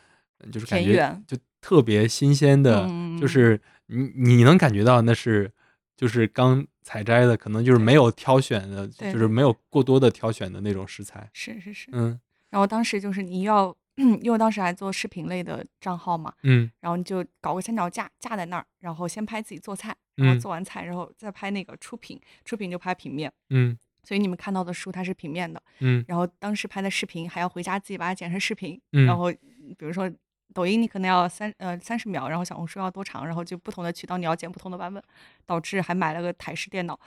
[0.51, 5.51] 就是感觉就特别新鲜的，嗯就是你你能感觉到那是
[5.95, 11.29] 就是刚采摘的，可能就是没有挑选的，就是没有过多的挑选的那种食材。
[11.33, 11.89] 是是是。
[11.91, 12.19] 嗯。
[12.49, 13.75] 然后当时就是你要，
[14.21, 16.69] 因为当时还做视频类的账号嘛，嗯。
[16.81, 20.39] 然后你就搞个三脚架架在那儿，然后先拍自己做菜，然后嗯。
[20.39, 23.31] 做完菜，然后再拍那个出品，出品就拍平面。
[23.49, 23.77] 嗯。
[24.03, 26.03] 所以你们看到的书它是平面的，嗯。
[26.07, 29.05] 然后当时拍的视频还要回家自己把它剪成视频，嗯。
[29.05, 30.11] 然后比如说
[30.53, 35.03] 抖音你可能要三呃三十秒，然后小红书要多长，然后就不同的渠道你要剪不同的版本，
[35.45, 36.99] 导致还买了个台式电脑，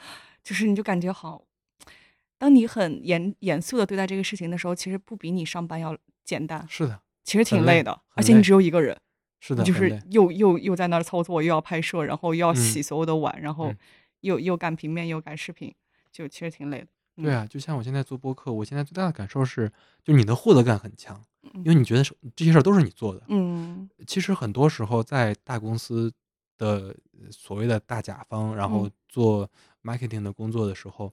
[0.43, 1.43] 就是你就感觉好，
[2.37, 8.99] 当你很严严肃的对待这个事情的时候，其实不比你上班要简单，是的，其实挺很累累的，而且你只有一个人，
[9.41, 12.57] 是的，就是又又又在那儿操作，又要拍摄，然后又要嗯。
[12.57, 13.79] 洗所有的碗，然后嗯。
[14.21, 15.73] 又又干平面又干视频，
[16.11, 16.87] 就其实挺累的。
[17.17, 17.25] 嗯。
[17.25, 19.71] 对啊，就像我现在做播客，我现在最大的感受是，
[20.05, 22.05] 就你的获得感很强，因为你觉得
[22.35, 23.23] 这些事儿都是你做的。
[23.29, 23.89] 嗯。
[24.07, 26.13] 其实很多时候在大公司
[26.59, 28.93] 的呃所谓的大甲方，然后嗯。
[29.09, 29.51] 做
[29.83, 31.11] marketing 的工作的时候，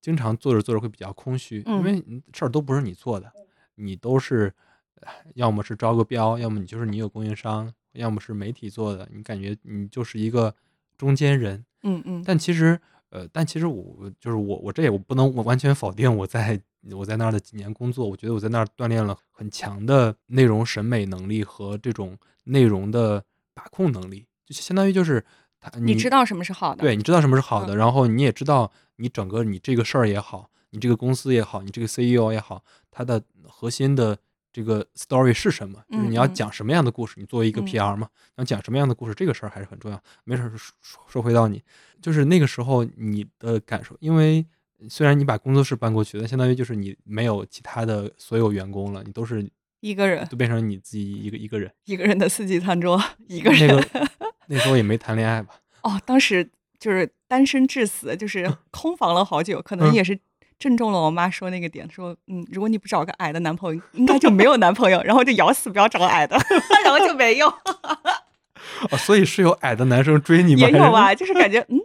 [0.00, 1.82] 经常做着做着会比较空虚，因嗯。
[1.84, 3.32] 为事儿都不是你做的，
[3.76, 4.52] 你都是
[5.00, 10.54] 呃要么是招个标，要么你就是你有供应商，要么是媒体做的，你感觉你就是一个
[10.98, 11.64] 中间人。
[11.84, 12.22] 嗯嗯。
[12.26, 12.80] 但其实，
[13.16, 16.60] 呃，但其实我就是我，我这也我不能我完全否定我在
[16.90, 25.24] 我在那儿的几年工作，我觉得我在那儿锻炼了很强的内容审美能力和这种内容的把控能力，就相当于就是
[25.58, 27.68] 他你知道什么是好的，对，你知道什么是好嗯。
[27.68, 34.18] 的，然后你也知道你整个你这个事儿也好，你这个公司也好，你这个 CEO 也好，它的核心的
[34.56, 35.84] 这个 story 是什么？
[35.90, 37.12] 就是你要讲什么样的故事？
[37.18, 39.12] 你作为一个嗯 PR 嘛，要讲什么样的故事？
[39.14, 40.02] 这个事儿还是很重要。
[40.24, 41.62] 没事儿，说说说回到你，
[42.00, 44.46] 就是那个时候你的感受，因为
[44.88, 49.46] 虽然你把工作室搬过去，但相当于就是你没有其他的所有员工了，你都是
[49.80, 51.70] 一个人都变成你自己一个一个人。
[51.84, 52.98] 一个人的四季餐桌，
[53.28, 53.76] 一个那人。
[53.76, 54.08] 个
[54.48, 55.56] 那时候也没谈恋爱吧？
[55.82, 56.48] 哦，当时
[56.78, 60.18] 就是单身致死，就是空房了好久，可能嗯也是
[60.58, 66.36] 正中了我妈说那个点，说嗯，如果你不找个矮的男朋友，应该就没有男朋友，然后就咬死不要找个矮的，
[66.84, 67.46] 然后就没有，
[68.90, 70.60] 哦，所以是有矮的男生追你吗？
[70.68, 71.80] 也有吧，就是感觉嗯，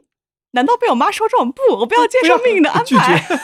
[0.52, 1.62] 难道被我妈说中不？
[1.80, 3.38] 我不要接受命运的安拒绝排，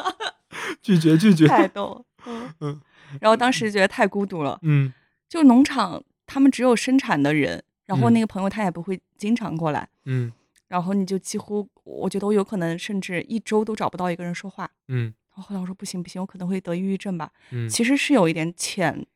[0.82, 1.46] 拒绝拒绝。
[1.46, 2.80] 太逗了，嗯嗯
[3.20, 4.92] 然后当时觉得太孤独了，嗯
[5.28, 9.86] 就农场他们只有生产的人，然后嗯那个朋友他也不会经常过来。
[10.06, 10.32] 嗯
[10.72, 14.70] 然后你就几乎，我觉得我有可能甚至一周都找不到一个人说话。
[14.88, 17.30] 嗯然后后来我说不行不行，我可能会得抑郁症吧。
[17.50, 19.06] 嗯，其实是有一点浅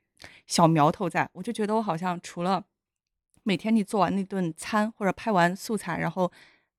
[0.47, 2.63] 小苗头在，我就觉得我好像除了
[3.43, 6.31] 每天你做完那顿餐或者拍完素材，然后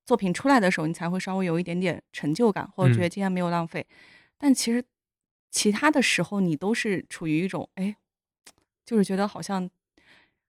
[0.06, 3.84] 作品出来的时候，你才会稍微有一点点成就感，或者觉得嗯今天没有浪费。
[4.36, 4.84] 但其实
[5.50, 7.96] 其他的时候，你都是处于一种哎，
[8.84, 9.68] 就是觉得好像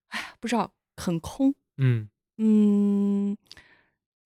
[0.10, 3.38] 哎不知道很空，嗯嗯，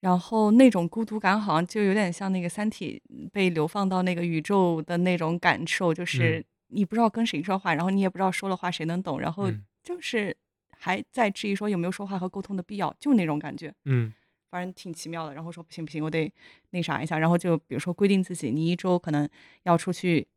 [0.03, 3.01] 然后那种孤独感好像就有点像那个《三体》
[3.31, 6.45] 被流放到那个宇宙的那种感受，就是嗯
[6.75, 10.35] 你不知道跟谁说话，然后你也不知道说了话谁能懂，然后嗯就是
[10.77, 14.13] 还在质疑说有没有说话和沟通的必要，就那种感觉，嗯
[14.51, 15.33] 反正挺奇妙的。
[15.33, 16.29] 然后说不行不行，我得
[16.71, 19.27] 那啥一下，然后就比如说规定自己，你一周可能
[19.63, 20.27] 要出去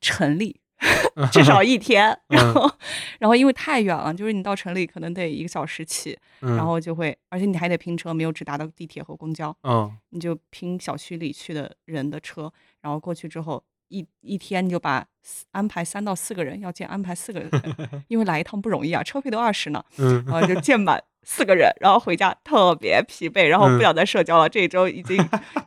[0.00, 0.58] 城里。
[1.30, 2.72] 至少一天，然嗯后，
[3.20, 9.90] 然后因为太远了，就是你到城里可能得一个小时起，嗯，然后就会，而且你还得拼车，没有直达的地铁和公交，嗯。
[10.10, 12.50] 你就拼小区里去的人的车，
[12.80, 15.04] 然后过去之后一一天你就把
[15.52, 17.50] 安排三到四个人，要见安排四个人，
[18.08, 20.24] 因为来一趟不容易啊，车费都二十呢，嗯。
[20.26, 25.22] 然后就见满四个人，然后回家特别疲惫，然后不嗯想再社交了，这一周已经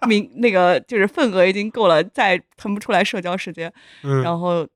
[0.08, 3.72] 明那个就是份额已经够了，再腾不出来社交时间，
[4.04, 4.68] 嗯，然后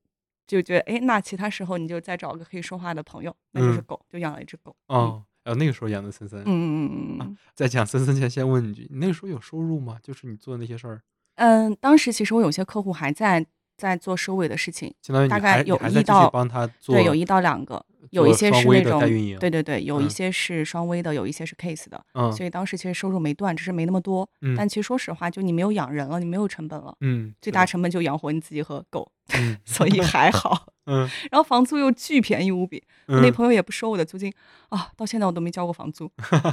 [0.47, 7.37] 就觉得哎，那其他时候你就再找个可以说话的朋友，那就是嗯狗，就养了一只狗，嗯哦，然后那个时候养的森森，嗯嗯嗯嗯。
[7.53, 9.97] 在讲森森前先问你一句，你那个时候有收入吗？
[10.01, 11.01] 就是你做的那些事儿，
[11.35, 13.45] 嗯，当时其实我有些客户还在
[13.75, 18.99] 在做收尾的事情，相当于大概有一到帮他做，对，有一到两个，有一些是那种
[19.39, 24.27] 对对对，有一嗯些是双微的，有一些是 case 的，嗯所以当时其实收入没断，只是没那么多。
[24.41, 30.67] 嗯但其实说实话，就你没有养人了，你没有成本了，嗯，最大成本就养活你自己和狗，嗯 所以还好。
[30.89, 30.99] 嗯
[31.29, 34.33] 然后房租又巨便宜无比，我那嗯朋友也不收我的租金
[34.69, 36.09] 啊，到现在我都没交过房租，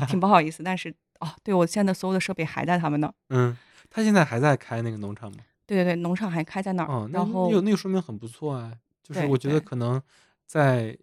[0.08, 0.60] 挺不好意思。
[0.62, 3.14] 但是啊，对我现在所有的设备还在他们那儿。
[3.28, 3.56] 嗯，
[3.88, 5.38] 他现在还在开那个农场吗？
[5.66, 8.72] 对对对，农场还开在那儿，哦，那然后有那个说明很不错啊，
[9.04, 10.02] 就是我觉得可能
[10.46, 10.98] 在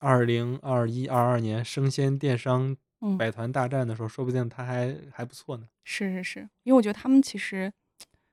[0.00, 5.68] 二零二一二二年生鲜电商嗯百团大战的时候，说不定他还还不错呢。
[5.84, 7.72] 是是是，因为我觉得他们其实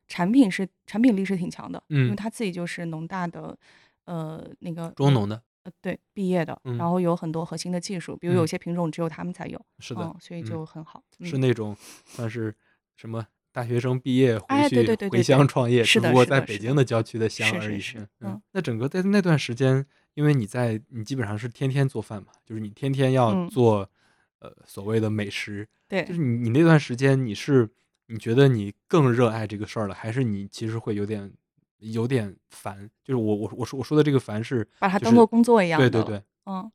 [0.08, 3.58] 产品是产品力是挺强的，因为嗯他自己就是农大的，
[4.06, 11.04] 呃，那个中农的，呃对毕业的，嗯然后有很多核心的技术，比如有嗯些品种只有他们才有，是的嗯，，所以嗯就很好。
[11.22, 12.56] 是嗯那种算是
[12.96, 17.82] 什么大学生毕业回哎去回乡创业，只不过在北京的郊区的乡而已。
[18.22, 19.86] 嗯那整个在那段时间，
[20.18, 23.48] 因为你在你基本上是天天做饭嘛，就是你天天要嗯。
[23.48, 23.88] 做、
[24.40, 26.04] 呃所谓的美食，对。
[26.06, 27.70] 就是你你那段时间你是
[28.08, 31.32] 你觉得你更热爱这个事儿了，还是你其实会有点
[31.78, 32.90] 有点烦？
[33.04, 35.80] 就是我我我说我说的这个烦是就是把它当做工作一样。
[35.80, 36.72] 对对对，嗯，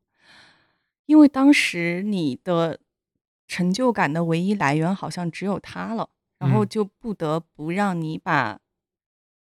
[1.07, 2.79] 因为当时你的
[3.49, 6.69] 成就感的唯一来源好像只有它了，然后嗯。
[6.69, 8.61] 就不得不让你把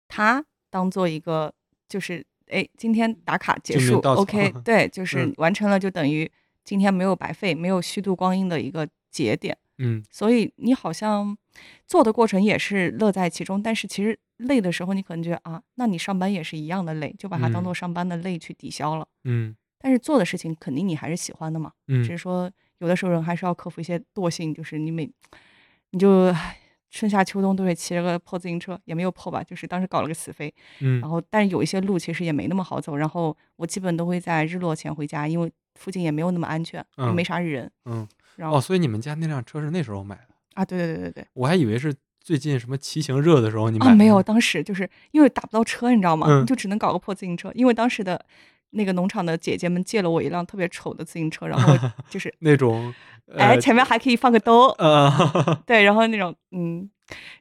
[0.09, 1.55] 它当做一个，
[1.89, 6.30] 就是哎，今天打卡结束，OK，对， 就是嗯完成了，就等于
[6.64, 9.57] 今天没有白费，没有虚度光阴的一个节点。
[9.78, 11.36] 嗯所以你好像
[11.86, 19.07] 做的过程也是乐在其中，但是其实累的时候，你可能觉得啊，那你上班也是一样的累，就把它当嗯做上班的累去抵消了。
[19.24, 25.09] 嗯但是做的事情肯定你还是喜欢的嘛，只嗯是说有的时候人还是要克服一些惰性，就是你每
[25.90, 26.59] 你就唉
[26.91, 41.26] 春夏秋冬都会骑着个破自行车，也没有破吧，就是当时搞了个死飞，嗯然嗯后但是有一些路其实也没那么好走，然后我基本都会在日落前回家，因为附近也没有那么安全，也没嗯啥人，嗯，然后、哦，所以你们家那辆车是那时候买的，啊，对对对对对。
[41.34, 46.26] 我还以为是最近什么骑行热的时候你买啊，的没有，当时就是因为打不到车，你知道吗？
[46.30, 47.51] 嗯就只能搞个破自行车。
[47.55, 48.24] 因为当时的
[48.71, 51.73] 那个农场的姐姐们借了我一辆特别丑的自行车，然后
[52.11, 52.93] 就是那种
[53.37, 55.11] 哎，呃前面还可以放个兜，呃，
[55.67, 56.89] 对，然后那种嗯，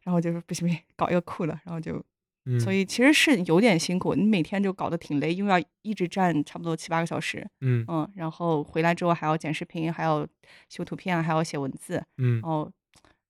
[0.03, 2.03] 然后就是不行不行，搞一个酷的，然后就，
[2.45, 2.59] 嗯。
[2.59, 7.85] 所以其实是有点辛苦，你每天就搞得挺累，因为要一直站差不多七八个小时，嗯。
[7.87, 10.27] 嗯，然后回来之后还要剪视频，还要
[10.69, 12.35] 修图片，还要写文字，嗯。
[12.41, 12.71] 然后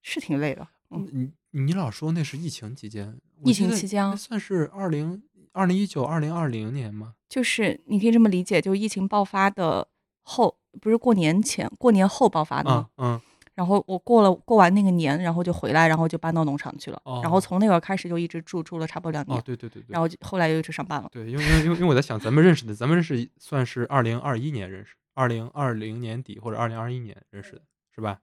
[0.01, 7.15] 是挺累的，嗯，你你老说那是疫情期间，疫情期间算是二零二零一九二零二零年吗？
[7.27, 9.87] 就是你可以这么理解，就疫情爆发的
[10.23, 12.89] 后，不是过年前，过年后爆发的吗？
[12.97, 13.21] 嗯嗯
[13.55, 21.07] 然后我过了过完那个年，然后就回来，然后就搬到农场去了，然后哦从那会儿开始就一直住，住了差不多两年，哦，对对对对，然后就后来又一直上班了。
[21.09, 27.61] 对，因为因为因为我在想，咱们认识的，咱们认识算是二零二一年认识，二零二零年底或者二零二一年认识的，
[27.95, 28.19] 是吧？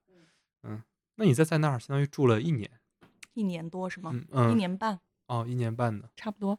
[0.65, 0.83] 嗯，
[1.17, 2.71] 那你在在那儿相当于住了一年，
[3.33, 4.11] 一年多是吗？
[4.13, 6.05] 嗯嗯，一年半哦，一年半呢。
[6.15, 6.59] 差不多。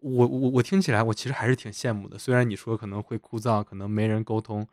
[0.00, 2.18] 我我我听起来，我其实还是挺羡慕的。
[2.18, 4.66] 虽然你说可能会枯燥，可能没人沟通，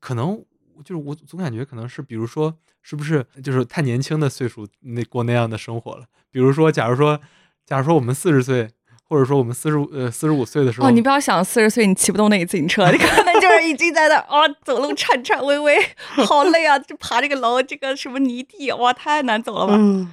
[0.00, 0.42] 可能
[0.84, 6.04] 就是我总感觉可能是，比如说是不是就是太年轻的岁数那过那样的生活了？
[6.30, 7.20] 比如说，假如说，
[7.64, 8.68] 假如说我们四十岁，
[9.08, 15.78] 或者说我们四十五呃四十五岁的时候，哦，你不要想四十岁你骑不动那个自行车， 你可能就是已经在那哦走路颤颤巍巍，
[16.26, 16.78] 好累啊！
[16.78, 20.12] 就爬这个楼，这个什么泥地，哇，太难走了吧，嗯，嗯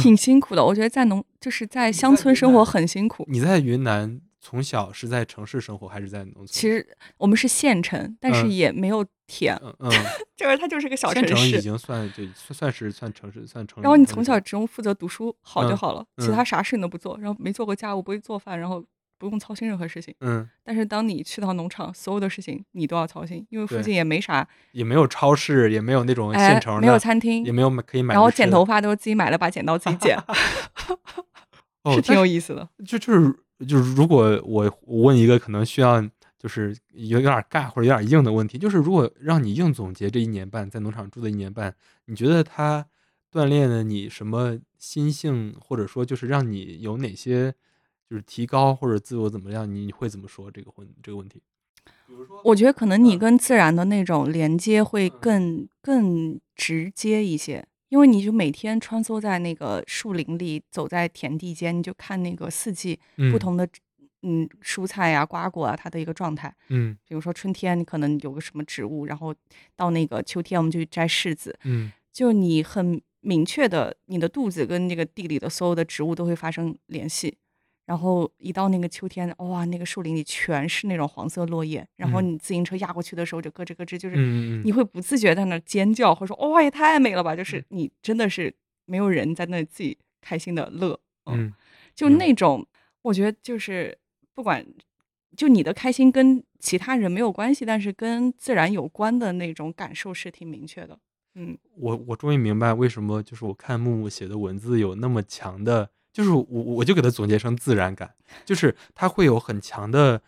[0.00, 0.64] 挺辛苦的。
[0.64, 3.24] 我觉得在农就是在乡村生活很辛苦。
[3.28, 6.46] 你在云南从小是在城市生活还是在农村？
[6.48, 6.86] 其实
[7.16, 9.90] 我们是县城，但是嗯也没有田，嗯嗯，
[10.36, 11.60] 就是它就是个小城市城已。
[11.60, 13.82] 经算就算算是算城市算城市。
[13.82, 18.84] 然后你从小只用负责读书好就嗯好了，其嗯他啥事你都不做，然后没做过家务，不会做饭，然后
[19.22, 20.12] 不用操心任何事情。
[20.20, 28.14] 嗯，但是当你去到农场，所有的事情你都要操心，因为附近也没啥，也没有超市，也没有那种哎现成的，没有餐厅也，没有买可以买。
[28.14, 30.18] 然后剪头发都是自己买了，把剪刀自己剪，
[31.84, 32.68] 哦，是挺有意思的。
[32.84, 33.32] 就就是
[33.64, 36.02] 就是，如果我我问一个可能需要
[36.36, 41.72] 就是有有点尬或者有点硬的问题，就是如果让你硬总结这一年半在农场住的一年半，
[42.06, 42.84] 你觉得它
[43.30, 47.54] 锻炼了你什么心性，或者说就是让你有哪些
[48.12, 51.40] 就是提高或者自我怎么样，你会怎么说这个问这个问题？
[52.06, 63.66] 比如说，我觉得可能你嗯跟自然的那种连接会嗯更更直接一些，因为你就每天穿梭在那个树林里，走在田地间，你就看那个四季不嗯同的
[64.20, 66.54] 嗯蔬菜呀、瓜果啊它的一个状态。
[66.68, 69.34] 嗯比如说春天你可能有个什么植物，然后
[69.74, 77.38] 到那个秋天我们就去摘柿子，嗯就你很明确的，你的肚子跟那个地里的所有的植物都会发生联系。
[77.84, 82.32] 然后一到那个秋天，哇，那个树林里全是那种黄色落叶，然后嗯。
[82.34, 84.16] 你自行车压过去的时候就咯吱咯吱，就是
[84.64, 87.44] 你会不自觉在那尖叫，或者说哇也太美了吧，就嗯。
[87.44, 88.54] 是你真的是
[88.86, 91.52] 没有人在那里自己开心的乐，嗯，嗯。
[91.94, 92.18] 就嗯。
[92.18, 92.66] 那种
[93.02, 93.98] 我觉得就是
[94.34, 94.64] 不管
[95.36, 100.98] 就你的开心跟其他人没有关系，但是跟自然有关的那种感受是挺明确的，
[101.34, 101.58] 嗯。
[101.76, 110.20] 我我终于明白为什么就是我看木木写的文字有那么强的，就是我我就给它总结成自然感，就是它会有很强的。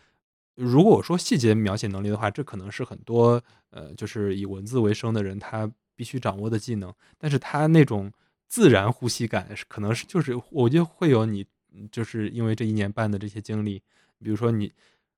[0.55, 6.95] 如果我说细节描写能力的话，这可能是很多呃，就是以文字为生的人他必须掌握的技能。
[7.19, 8.13] 但是他那种
[8.47, 11.45] 自然呼吸感可能是就是我觉得会有你，
[11.91, 13.83] 就是因为这一年半的这些经历，
[14.21, 14.73] 比如说你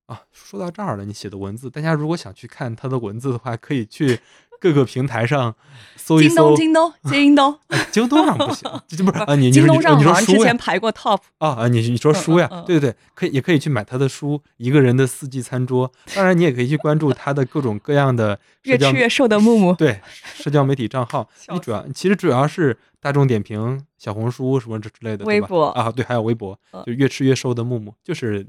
[0.06, 4.18] 啊，说到这儿了，你写的文字，大家如果想去看他的文字的话，可以去
[4.60, 5.54] 各个平台上
[5.96, 6.56] 搜一京东，搜。
[6.56, 7.58] 京东，京东，
[7.90, 9.34] 京东上不行， 这不是啊？
[9.34, 10.38] 你你京东上好像你说书呀？
[10.38, 12.48] 之前排过 top，啊啊，你你说书呀？
[12.66, 19.74] 对对对，可以也可以去买他的书《一个人的四季餐桌》，当然你也可以去关注他的各种各样的 越吃越瘦的木木。
[19.74, 20.00] 对
[20.34, 21.28] 社交媒体账号。
[21.36, 28.46] 笑你主要其实主要是大众点评、小红书什么之之类的，微博啊，对，还有微博，嗯就越吃越瘦的木木，就是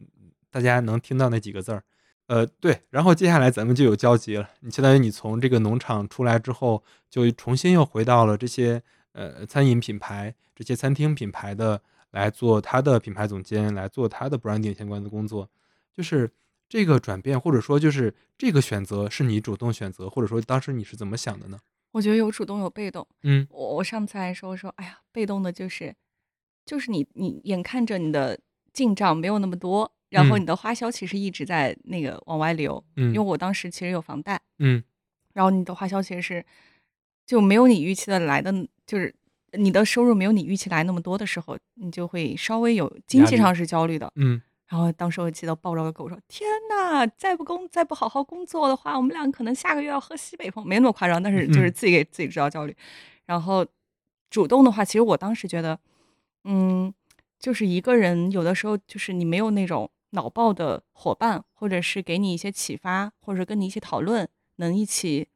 [0.52, 1.84] 大家能听到那几个字儿。
[2.28, 4.50] 呃，对，然后接下来咱们就有交集了。
[4.60, 8.82] 你相当于你从这个农场出来之后，就重新又回到了这些
[9.14, 15.50] 呃餐饮品牌、这些餐厅品牌的来做他的品牌总监，来做他的 branding 相关的工作。
[15.94, 16.30] 就是
[16.68, 21.58] 这个转变，或者说就是这个选择是你主动选择，或者说当时你是怎么想的呢？
[21.94, 23.08] 我觉得有主动有被动。
[23.24, 25.96] 嗯我我上次还说说，哎呀，被动的就是，
[26.66, 28.38] 就是你你眼看着你的
[28.74, 30.42] 进账没有那么多，然后嗯。
[30.42, 33.26] 你的花销其实一直在那个往外流，嗯因为嗯。
[33.26, 34.84] 我当时其实有房贷，嗯。
[35.34, 36.44] 然后你的花销其实是
[37.26, 38.52] 就没有你预期的来的，
[38.86, 39.14] 就是
[39.54, 43.54] 你的收入没有你预期来那么多的时候，你就会稍微有经济上。
[43.54, 44.12] 是焦虑的。
[44.16, 44.42] 嗯。
[44.68, 51.72] 然后当时我记得抱着个狗说：“天呐，再不工再不好好工作的话，我们俩可能下个月要喝西北风，没那么夸张，但是就是嗯。
[51.72, 52.76] 自己给自己制造焦虑。
[53.26, 53.66] 然后
[54.30, 55.80] 主动的话，其实我当时觉得，
[56.44, 56.94] 嗯，
[57.40, 64.28] 就是一个人有的时候就是你没有那种脑爆的伙伴，或者是给你一些启发，或者跟你一起讨论，
[64.58, 65.28] 能一起，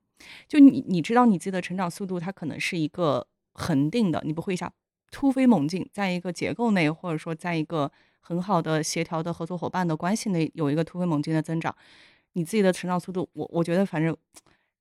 [0.48, 4.72] 就你你知道你自己的成长速度，它可能是一个恒定的，你不会一下
[5.12, 11.76] 突飞猛进，在一个结构内，或者说在一个很好的协调的合作伙伴的关系内有一个突飞猛进的增长，
[12.34, 14.16] 你自己的成长速度，我我觉得反正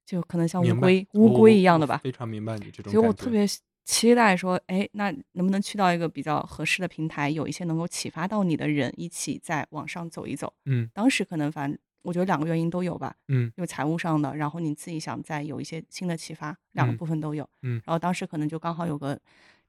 [0.06, 2.82] 就可能像乌龟乌龟一样的吧，非常明白你这。
[2.82, 3.30] 种所以我特。
[3.30, 3.46] 别
[3.90, 10.54] 期待说，哎，那能不能去到一个比较合适的平台，有一些能够启发到你的人，一起再往上走一走。
[10.66, 17.42] 嗯当时可能反正我觉得两个原因都有吧，嗯有财务上的，然后你自己想再有一些新的启发，两个嗯部分都有。
[17.62, 19.18] 嗯然后当时可能就刚好有个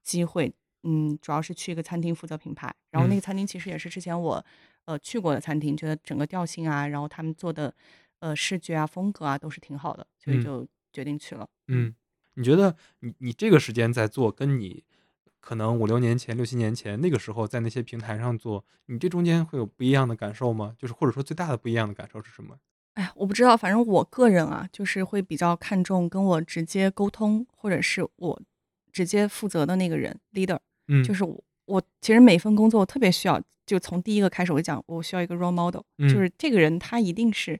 [0.04, 0.54] 机会，
[0.84, 4.44] 嗯，主要是去一个餐厅负责品牌，然后那嗯个餐厅其实也是之前我
[4.84, 7.74] 呃去过的餐厅，觉得整个调性啊，然后他们做的
[8.20, 11.48] 呃视觉啊风格啊都是挺好的，所以嗯就决定去了。
[11.66, 11.92] 嗯，
[12.34, 14.82] 你觉得你你这个时间在做，跟你
[15.40, 20.74] 可能五六年前、六七年前那个时候在那些平台上做，你这中间会有不一样的感受吗？
[20.78, 22.56] 就是或者说最大的不一样的感受是什么？
[22.94, 28.42] 哎呀，我不知道，反正我个人啊，就是会比较看重跟我直接沟通，或者是我
[28.92, 30.58] 直接负责的那个人 leader。
[30.88, 37.58] 嗯，就是我，我其实每份工作我特别需要，就从第一个开始我就讲，我需要一个 role model，、嗯就是这个人他一定是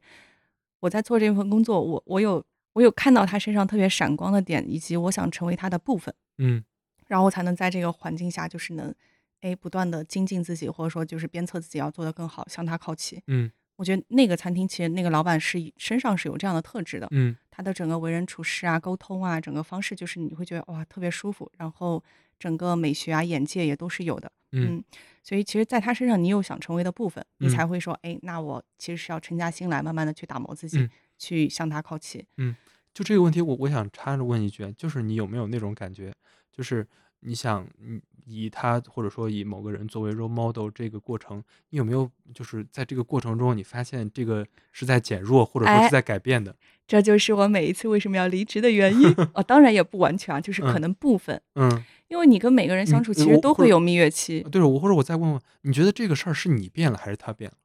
[0.80, 2.44] 我在做这份工作，我我有
[2.74, 6.64] 我有看到他身上特别闪光的点，以及我想成为他的部分，嗯。
[7.08, 8.94] 然后我才能在这个环境下就是能
[9.42, 13.22] 哎不断的精进自己，或者说就是鞭策自己要做得更好，向他靠齐。
[13.26, 13.50] 嗯。
[13.76, 17.36] 我觉得那个餐厅其实那个老板是身上是有这样的特质的，嗯。
[17.50, 22.02] 他的整个为人处事啊、沟通啊，整个方式就是你会觉得哇特别舒服，然后
[22.38, 24.76] 整个美学啊、眼界也都是有的，嗯。
[24.76, 24.84] 嗯，
[25.22, 27.50] 所以其实在他身上你有想成为的部分，你嗯。
[27.50, 30.90] 才会说，哎，那我其实是要沉下心来，慢慢的去打磨自己，嗯
[31.22, 32.26] 去向他靠齐。
[32.38, 32.56] 嗯
[32.92, 36.12] 就这个问题，我我想插着问一句，就是你有没有那种感觉，
[36.50, 36.86] 就是
[37.20, 46.54] 你想嗯以他或者说以某个人作为 role model 这个过程，你有没有就是在这个过程中，你发现这个是在减弱或者说哎是在改变的？
[46.86, 54.42] 这就是我每一次为什么要离职的原因 哦，当然也不完全啊，就是可嗯能部分，嗯，因为你跟每个人相嗯处其实都会有蜜月期。
[54.50, 57.56] 对，我或者我再问问，你觉得这个事儿是你变了还是他变了？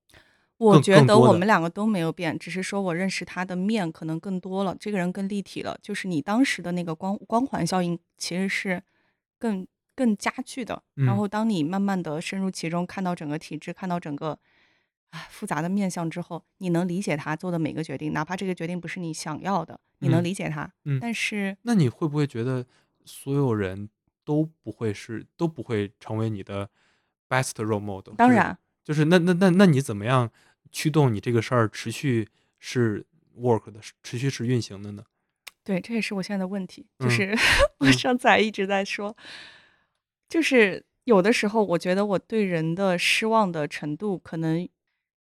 [0.57, 5.77] 我觉得我们两个都没有变，只是说我认识他的面可能更多了，这个人更立体了。
[5.81, 8.81] 就是你当时的那个光光环效应其实是
[9.37, 10.81] 更更加剧的。
[10.95, 14.37] 然嗯后当你慢慢的深入其中，看到整个体制，看到整个
[15.11, 20.71] 啊复杂的面相之后，你能理解他做的每个决定，哪怕这个决定不是你想要的，你能嗯理解他。
[20.85, 22.65] 嗯但是那你会不会觉得
[23.05, 23.89] 所有人
[24.25, 26.67] 都不会是都不会成为你的
[27.29, 28.15] best role model？
[28.15, 30.29] 当然，就是那那那那你怎么样
[30.77, 32.27] 驱动你这个事儿持续
[32.59, 33.03] 是
[33.35, 35.03] work 的，持续是运行的呢？
[35.63, 37.35] 对，这也是我现在的问题，就嗯是
[37.79, 37.91] 我嗯。
[37.93, 39.17] 上次还一直在说，
[40.29, 44.69] 就是有的时候我觉得我对人的失望的程度可能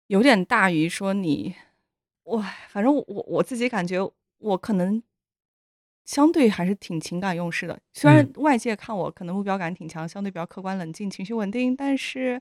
[0.05, 1.55] 有点大于说你，
[2.21, 3.97] 我反正我我我自己感觉
[4.37, 5.01] 我可能
[6.05, 8.33] 相对还是挺情感用事的，虽然嗯。
[8.35, 12.39] 外界看我可能目标感挺强，相对比较客观冷静，情绪稳定，但是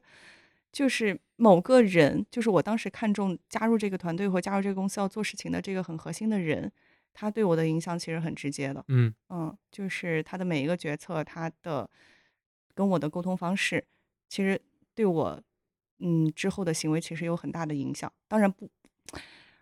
[0.73, 6.71] 就是某个人，就是我当时看中加入这个团队或加入这个公司要做事情的这个很核心的人，
[7.12, 8.85] 他对我的影响其实很直接的。
[8.89, 11.89] 嗯嗯，就是他的每一个决策，他的
[12.75, 13.85] 跟我的沟通方式，
[14.29, 14.61] 其实
[14.95, 15.43] 对我
[15.99, 18.12] 嗯之后的行为其实有很大的影响。
[18.29, 18.71] 当然不，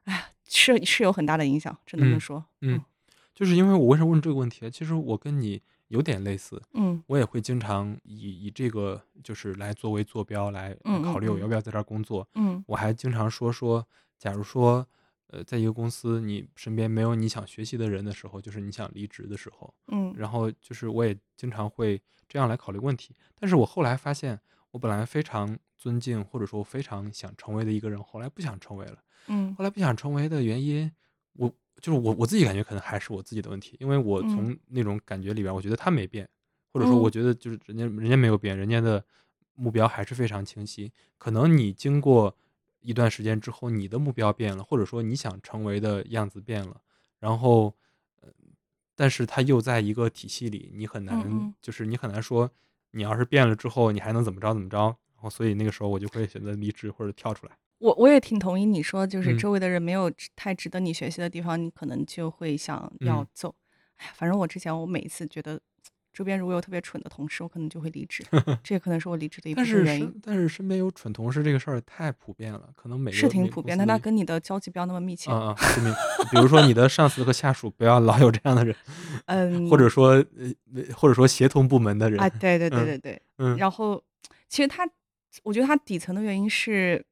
[0.05, 2.45] 哎呀，是是有很大的影响，只能这么嗯说。
[2.61, 2.85] 嗯，
[3.35, 4.71] 就是因为我为什么问这个问题啊？
[4.71, 12.27] 其实我跟你有点类似，嗯我也会经常以以这个就是来作为坐标来嗯考虑我嗯要不要在这儿工作。
[12.35, 13.87] 嗯我还经常说说，
[14.19, 14.87] 假如说，
[15.29, 19.73] 呃，在一个公司你身边没有你想学习的人的时候，就是你想离职的时候。
[19.89, 23.15] 嗯然后就是我也经常会这样来考虑问题。
[23.35, 24.39] 但是我后来发现，
[24.71, 28.99] 我本来非常尊敬或者说非常想成为的一个人，后来不想成为了。
[29.29, 30.91] 嗯后来不想成为的原因，
[31.35, 36.29] 我就是我我自己感觉可能还是我自己的问题，因为我嗯从那种感觉里边，我觉得他没变，
[36.73, 39.05] 或者说我嗯觉得就是人家人家没有变，人家的
[39.55, 40.93] 目标还是非常清晰。
[41.17, 42.37] 可能你经过
[42.81, 46.81] 一段时间之后，你的目标变了，或者说你想成为的样子变了，
[47.19, 47.75] 然后，
[48.21, 48.29] 呃，
[48.95, 52.51] 但是他又在一个体系里，你很难，就是你很难说，
[52.93, 54.79] 你要是变了之后，你还能怎么着怎么着。
[54.79, 57.59] 然后，所以那个时候我就会选择离职或者跳出来。
[57.79, 63.55] 我我也挺同意你说，就是嗯周围的人没有值太值得你学习的地方，你可能就会想要嗯走。
[63.97, 65.61] 哎呀，反正我之前我每一次觉得
[66.13, 68.25] 周边如果有特别蠢的同事，我可能就会离职，
[68.65, 70.07] 这也可能是我离职的一部但是分原因。
[70.07, 75.31] 身但是身边有蠢同事这个事儿太普遍了，可能每个是挺每个普遍的，那公司都跟你的交集不要那么密切。
[75.31, 75.93] 啊啊，说明
[76.31, 78.75] 比如说你的上司和下属不要老有这样的人，
[79.27, 83.23] 嗯，或者说呃或者说协同部门的人，啊，对对对嗯对对。
[83.39, 84.03] 嗯然后，
[84.49, 84.89] 其实他，
[85.45, 87.05] 我觉得他底层的原因是，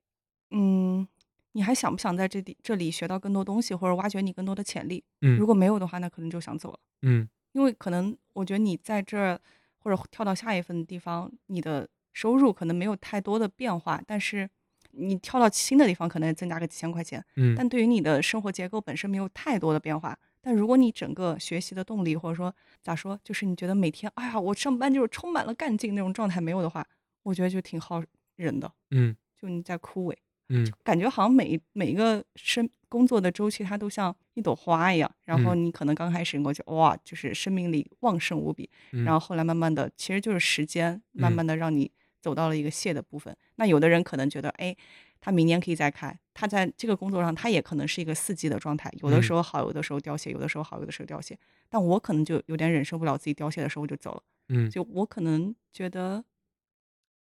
[0.51, 1.07] 嗯，
[1.53, 5.05] 你还想不想在这里这里学到更多东西，或者挖掘你更多的潜力？
[5.21, 6.79] 如嗯果没有的话，那可能就想走了。
[7.03, 9.41] 嗯因为可能我觉得你在这儿
[9.79, 14.49] 或者跳到下一份地方，你的收入可能没有太多的变化，但是
[14.91, 20.19] 你跳到新的地方可能增加个几千块钱，嗯但对于你的生活结构本身没有太多的变化。
[20.43, 26.87] 但如果你整个学习的动力，或者说咋说，就是你觉得每天，哎呀，我上班就是充满了干劲那种状态没有的话，
[27.25, 28.03] 我觉得就挺耗
[28.37, 30.17] 人的，嗯就你在枯萎。
[30.49, 35.11] 嗯感觉好像每一每一个生工作的周期，它都像一朵花一样。
[35.25, 38.71] 然后嗯你可能刚开始过去，哇，就是生命力旺盛无比。
[38.93, 41.91] 嗯，然后后来慢慢的，其实就是时间慢嗯慢的让你
[42.21, 43.37] 走到了一个谢的部分。
[43.57, 44.77] 那有的人可能觉得，哎，
[45.21, 51.37] 他明年可以再开，他在这个工作上，他也可能是一个四季的状态，有的嗯时候好，有的时候凋谢，有的时候好，有的时候凋谢。
[51.69, 54.23] 但我可能就有点忍受不了自己凋谢的时候我就走了。
[54.49, 56.25] 嗯就我可能觉得，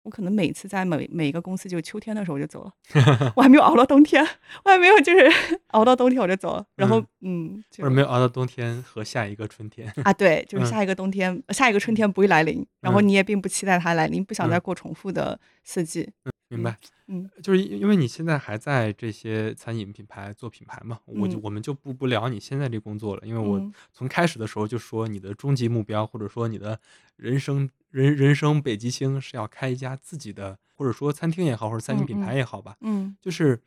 [0.05, 2.71] 我可能每次在每每一个公司，就秋天的时候我就走了，
[3.35, 4.23] 我还没有熬到冬天，
[4.63, 5.27] 我还没有就是
[5.69, 16.07] 熬到冬天我就走了，然后嗯，就或者没有熬到冬天和下一个春天，啊，对，就 是嗯下一个冬天，下一个春天不会来临，然后嗯你也并不期待它来临，不想再嗯过重复的四季，
[16.49, 16.77] 明白？
[17.07, 17.29] 嗯。
[17.41, 21.41] 就是因因为你现在还在这些餐饮品牌做品牌嘛，我就嗯。
[21.43, 23.73] 我们就不不聊你现在这工作了，因为我嗯。
[23.93, 26.79] 从开始的时候就说你的终极目标或者说你的
[27.15, 33.15] 人生人人生北极星是要开一家自己的，或者说餐厅也好，或者餐饮品牌也好吧，嗯。
[33.21, 33.59] 就是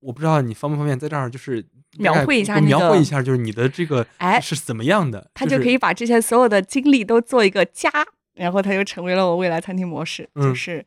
[0.00, 1.64] 我不知道你方不方便在这儿就是
[1.98, 7.90] 描概绘一下那描绘一下，就是你的这个哎是怎么样的，他就是可以把这些所有的经历都做一个加，
[8.34, 10.56] 然后他就成为了我未来餐厅模式，就嗯。
[10.56, 10.86] 是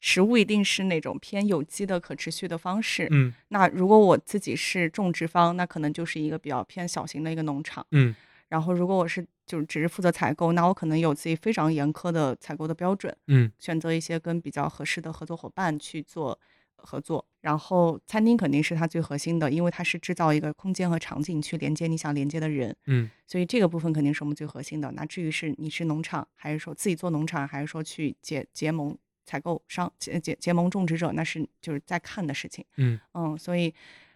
[0.00, 3.06] 食物一定是那种偏有机的可持续的方式。
[3.10, 7.86] 嗯那如果我自己是种植方，那可能就是一个比较偏小型的一个农场。
[7.92, 8.14] 嗯
[8.48, 16.36] 然后如果我是就是只是负责采购，那我可能有自己非常严苛的采购的标准，嗯选择一些跟比较合适的合作伙伴去做
[16.76, 17.24] 合作。
[17.42, 22.74] 然后餐厅肯定是它最核心的，因为它是制造一个空间和场景去连接你想连接的人。
[22.86, 24.90] 嗯所以这个部分肯定是我们最核心的。
[24.92, 32.64] 那至于是你是农场，还是说自己做农场，还是说去结结盟采购商结结结盟种植者，那是就是在看的事情。
[32.76, 33.72] 嗯嗯，所以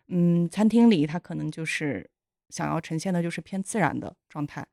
[0.09, 2.09] 嗯，餐厅里它可能就是
[2.49, 4.67] 想要呈现的就是偏自然的状态。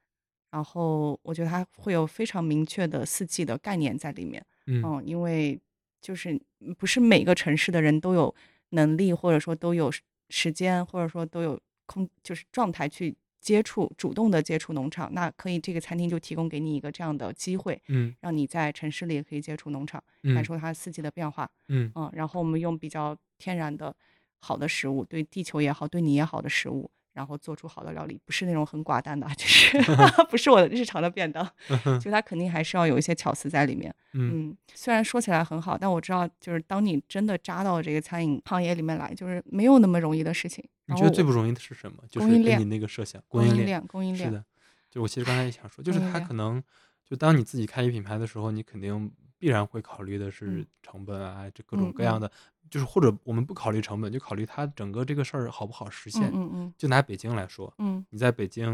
[0.51, 5.57] 然后我觉得它会有非常明确的四季的概念在里面，嗯嗯，因为
[6.01, 8.35] 就是嗯不是每个城市的人都有
[8.71, 15.11] 能力，或者说都有时时间，或者说都有空，就是状态去接触，主动的接触农场。
[15.13, 21.49] 那可以，这个餐厅就提供给你一个这样的机会，嗯让你在城市里也可以接触农场，嗯感受它四季的变化。
[21.67, 23.93] 嗯嗯，然后我们用比较天然的
[24.39, 29.77] 好的食物，对地球也好，对你也好的食物，然后做出好的料理，不是那种很寡淡的啊，就是
[30.29, 31.45] 不是我的日常的便当，
[31.99, 33.93] 就它肯定还是要有一些巧思在里面。
[34.13, 40.63] 嗯嗯，虽然说起来很好，但我知道，就是当你真的扎到这个餐饮行业里面来，就是没有那么容易的事情。
[40.85, 41.97] 你觉得最不容易的是什么？
[42.09, 43.81] 就是供应链跟你那个设想，供应链。
[43.87, 44.43] 供应链，是的，
[44.89, 46.61] 就我其实刚才也想说，就是它可能
[47.05, 49.11] 就当你自己开一品牌的时候，你肯定
[49.41, 50.67] 必然会考虑的是嗯。
[50.83, 52.31] 成本啊，这各种各样的，
[52.69, 56.31] 就是或者我们不考虑成本，就考虑它整个这个事儿好不好实嗯现。
[56.33, 56.73] 嗯嗯。
[56.77, 58.05] 就拿北京来说，嗯。
[58.09, 58.67] 你在北京，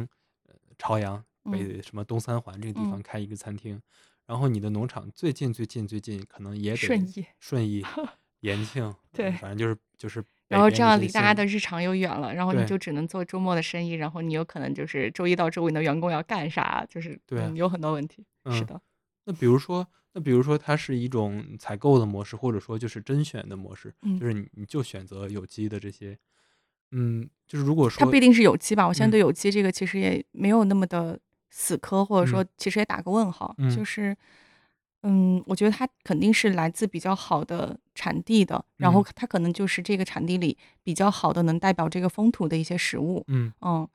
[0.46, 1.72] 呃，朝阳嗯。
[1.72, 2.86] 北什么东三环这个地嗯。
[2.86, 3.82] 方开一个餐厅，
[4.26, 7.82] 然后你的农场最近最近最近可能也得顺义顺义
[8.42, 18.26] 延庆，对反正就是就是然后这样离大家的日常又远了，然后你就只能做周末的生意，然后你有可能就是周一到周五你的员工要干啥，就是对有很多问题。
[18.50, 18.80] 是嗯的，
[19.28, 26.18] 那比如说，那比如说它是一种采购的模式，或者说就是甄选的模式，嗯就是你你就选择有机的这些，
[26.92, 28.88] 嗯，就是如果说它不一定是有机吧？
[28.88, 31.20] 我现在嗯对有机这个其实也没有那么的
[31.50, 33.54] 死磕，或者说嗯其实也打个问号。
[33.58, 34.16] 嗯就是，
[35.04, 43.24] 嗯，我觉得它肯定是来自比较好的产地的，然后嗯它可能就是这个产地里比较好的能代表这个风土的一些食物。
[43.28, 43.86] 嗯嗯，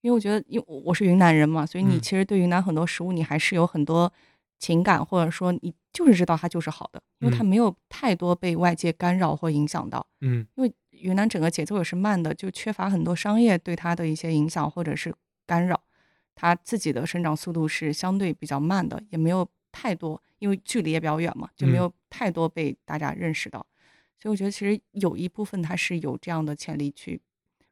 [0.00, 4.10] 因为我觉得，因为我我是云南人嘛，所以你嗯其实对云南很多食物，你还是有很多
[4.58, 10.06] 情感，或者说你就是知道它就是好的，因为它嗯没有太多被外界干扰或影响到。
[10.20, 15.14] 嗯因为云南整个节奏也是慢的，就缺乏很多商业对它的一些影响或者是
[15.46, 15.80] 干扰，
[16.34, 23.64] 它自己的生长速度是相对比较慢的，也没有太多，因为距离也比较远嘛，就没嗯有太多被大家认识到。
[24.20, 27.20] 所以我觉得其实有一部分它是有这样的潜力去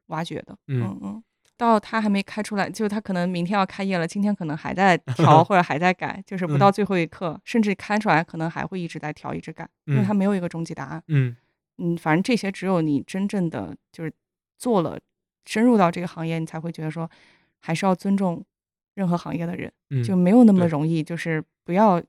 [0.05, 0.57] 挖掘的。
[0.67, 1.23] 嗯嗯嗯。
[1.57, 6.59] 到它还没开出来，就它可能明天要开业了，今天可能还在 调或者还在改，就是不嗯。
[6.59, 10.15] 到最后一刻，甚至开出来可能还会一直在调一直改，因为它嗯。
[10.15, 11.03] 没有一个终极答案。
[11.07, 11.35] 嗯。
[11.79, 14.11] 嗯，反正这些只有你真正的就是
[14.57, 14.99] 做了，
[15.45, 17.09] 深入到这个行业，你才会觉得说，
[17.59, 18.43] 还是要尊重
[18.95, 22.01] 任何行业的人，嗯，就没有那么容易，就是不要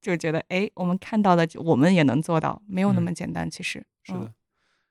[0.00, 3.48] 就觉得哎，我们看到的我们也能做到，没有那嗯么简单。
[3.50, 3.84] 其实嗯。
[4.04, 4.32] 是的，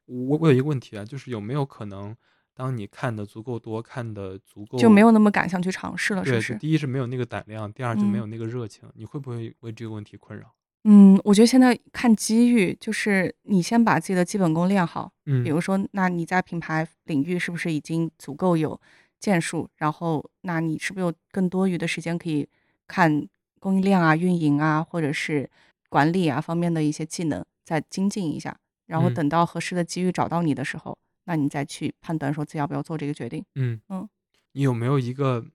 [0.07, 2.13] 我我有一个问题啊，就是有没有可能，
[2.55, 6.41] 当你看的足够多，看的足够就没有那么敢想去尝试了，是，不？
[6.41, 10.45] 是第一是没有那个胆量，第二就没嗯有那个热情，你会不会为这个问题困扰？
[10.85, 18.79] 嗯，我觉得现在看机遇，就是你先把自己的基本功练好，嗯比嗯如说，那你在品牌领域是不是已经足够有
[19.19, 19.67] 建树？
[19.77, 22.47] 然后，那你是不是有更多余的时间可以
[22.87, 23.27] 看
[23.59, 25.49] 供应链啊、运营啊，或者是
[25.89, 28.55] 管理啊方面的一些技能，再精进一下？
[28.85, 30.95] 然后嗯等到合适的机遇找到你的时候，
[31.25, 33.43] 那你再去判断说自己要不要做这个决定。
[33.55, 34.07] 嗯嗯
[34.53, 35.45] 你有没有一个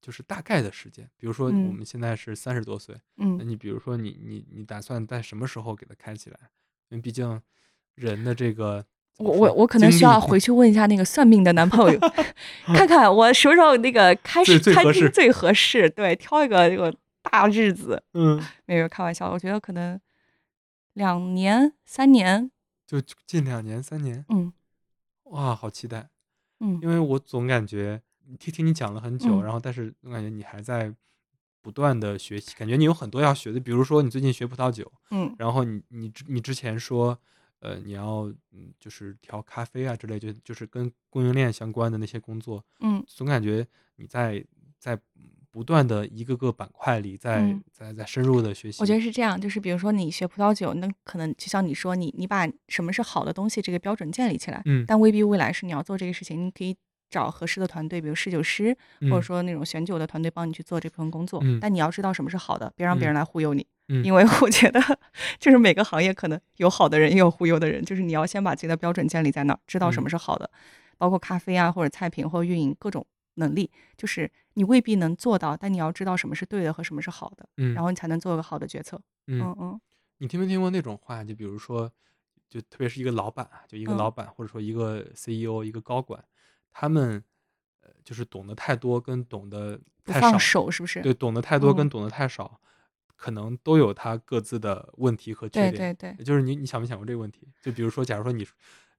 [0.00, 1.08] 就是大概的时间？
[1.16, 6.38] 比如说我嗯们现在是三十多岁，那嗯，你比如说你你你打算在什么时候给它开起来？
[6.90, 7.40] 因为毕竟
[7.94, 8.84] 人的这个
[9.16, 11.98] 我我我可能需要回去问一下那个算命的男朋友，
[12.74, 18.02] 看看我什么时候那个开始最合适餐厅最合适，对，挑一个这个大日子。
[18.12, 19.98] 嗯，没有开玩笑，我觉得可能
[20.92, 22.50] 两年、三年，
[22.86, 24.52] 就近两年三年，嗯
[25.34, 26.08] 哇，好期待！
[26.60, 28.00] 嗯因为我总感觉
[28.38, 30.94] 听听你讲了很久，嗯然后但是总感觉你还在
[31.60, 33.58] 不断的学习，感觉你有很多要学的。
[33.58, 37.18] 比如说你最近学葡萄酒，嗯然后你你之你之前说，
[37.58, 43.66] 呃，你要嗯就是调咖啡啊之类，就就是跟供应链相关的那些工作，嗯总感觉
[43.96, 44.44] 你在
[44.78, 44.98] 在
[45.54, 47.62] 不断的一个个板块里在、嗯。
[47.70, 48.82] 在在深入的学习。
[48.82, 54.84] 我觉得是这样，就是比如说你学葡萄酒，那可能就像你说，你你把什么是好的东西这个标准建立起来，嗯。
[54.84, 56.76] 但未必未来是你要做这个事情，你可以
[57.08, 59.22] 找合适的团队，比如侍酒师，或者嗯。
[59.22, 61.38] 说那种选酒的团队帮你去做这部分工作。
[61.44, 61.60] 嗯。
[61.60, 64.04] 但你要知道什么是好的，别让别嗯人来忽悠你，嗯。
[64.04, 64.80] 因为我觉得
[65.38, 70.02] 就是每个行业可能有好的人，也有忽悠的人，就是你要先把自己的标准建立在那儿，知道什嗯。
[70.02, 70.50] 么是好的，
[70.98, 79.00] 包括咖啡啊或者菜品或者运营各种能力，就是你未必能做到，但你要知道什么是对的和什么是好的，嗯然后你才能做个好的决策。
[79.26, 79.80] 嗯嗯嗯
[80.18, 81.22] 你听没听过那种话？
[81.24, 81.90] 就比如说，
[82.48, 86.24] 就特别是一个老板啊，就一个嗯老板，或者说一个 CEO、一个高管，
[86.72, 87.22] 他们
[87.80, 91.02] 呃，就是懂得太多跟懂得太少，手是不是？
[91.02, 92.60] 对，懂得太多跟嗯懂得太少，
[93.16, 95.94] 可能都有他各自的问题和缺点对。
[95.94, 97.48] 对对，就是你，你想没想过这个问题？
[97.60, 98.46] 就比如说，假如说你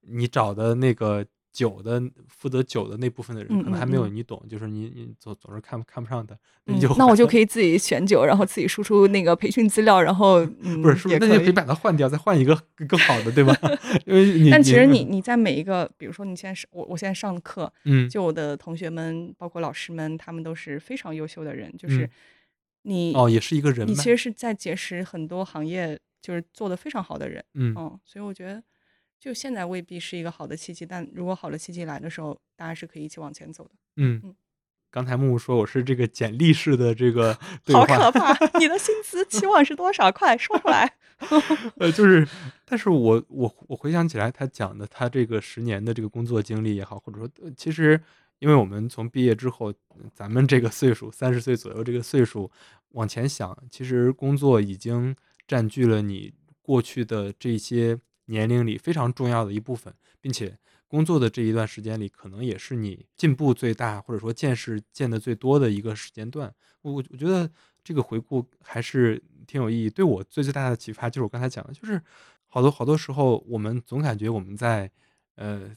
[0.01, 1.25] 你找的那个
[1.55, 7.25] 酒的负责酒的那部分的人，嗯可能还嗯没有嗯你懂，就是你你总总是看看不上的，那嗯你就，那我就。
[7.25, 11.07] 可以自己选酒，然后自己输出那个培训资料，然后 嗯，不是？
[11.07, 13.57] 那也可以就可以把它换掉，再换一个更更好的，对吧？
[14.05, 22.09] 因为 你，但其实你你在每一个，比如说你现在是我我现在上课，嗯，就我的同学们，包括老师们，他们都是非常优秀的人，就是嗯
[22.83, 28.61] 你哦，也是一个人你其，实是在结识很多行业就是做的非常好的人，嗯嗯，所以我觉得
[29.19, 33.71] 就现在未必是一个好的契机，但如果好的契机来的时候，大家是可以一起往前走的。
[33.97, 34.35] 嗯嗯。
[34.91, 38.33] 刚才木木说我是这个简历式的这个 对好，可怕！
[38.59, 40.09] 你的薪资 期望是多少？
[40.09, 40.89] 快说出来。
[41.79, 42.25] 呃，就是，
[42.63, 47.99] 但是我我我回想起来，他讲的他这个十年的这个工作经历也好，或者说，呃其实
[48.39, 52.49] 因为我们从毕业之后，嗯咱们这个岁数，三十岁左右这个岁数
[52.91, 55.13] 往前想，其实工作已经
[55.45, 60.57] 占据了你过去的这些年龄里非常重要的一部分，并且
[60.87, 66.53] 工作的这一段时间里，可能也是你进步最大，或者说见识见得最多的一个时间段。
[66.81, 67.49] 我我我觉得
[67.83, 69.89] 这个回顾还是挺有意义。
[69.89, 72.01] 对我最最大的启发就是我刚才讲的，就是
[72.47, 74.89] 好多好多时候，我们总感觉我们在，
[75.35, 75.69] 呃，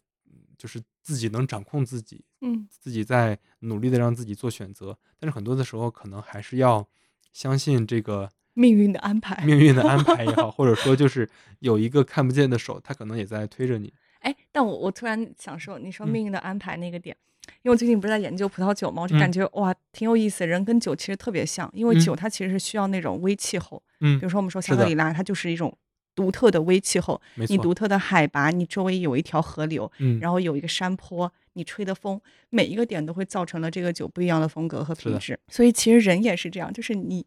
[0.57, 6.87] 就是自己能掌控自己，嗯自己在努力的让自己做选择，但是很多的时候，可能还是要
[7.33, 9.45] 相信这个命运的安排。
[9.45, 11.29] 命运的安排也好， 或者说就是
[11.61, 13.93] 有一个看不见的手，他可能也在推着你。
[14.21, 17.17] 哎，但我我突然想说，你说嗯命运的安排那个点，
[17.63, 20.45] 因为我最近不是在研究葡萄酒嘛，我就嗯感觉、哇，挺有意思。
[20.45, 25.73] 人跟酒其实特别像，因为嗯酒它其实是需要那种微气候，嗯比如说我们说香格里拉，它就是一种
[26.17, 32.21] 独特的微气候，你独特的海拔，你周围有一条河流，嗯，然后有一个山坡，你吹的风，
[32.51, 35.39] 每一个点都会造成了这个酒不一样的风格和品质。
[35.47, 37.25] 所以其实人也是这样，就是你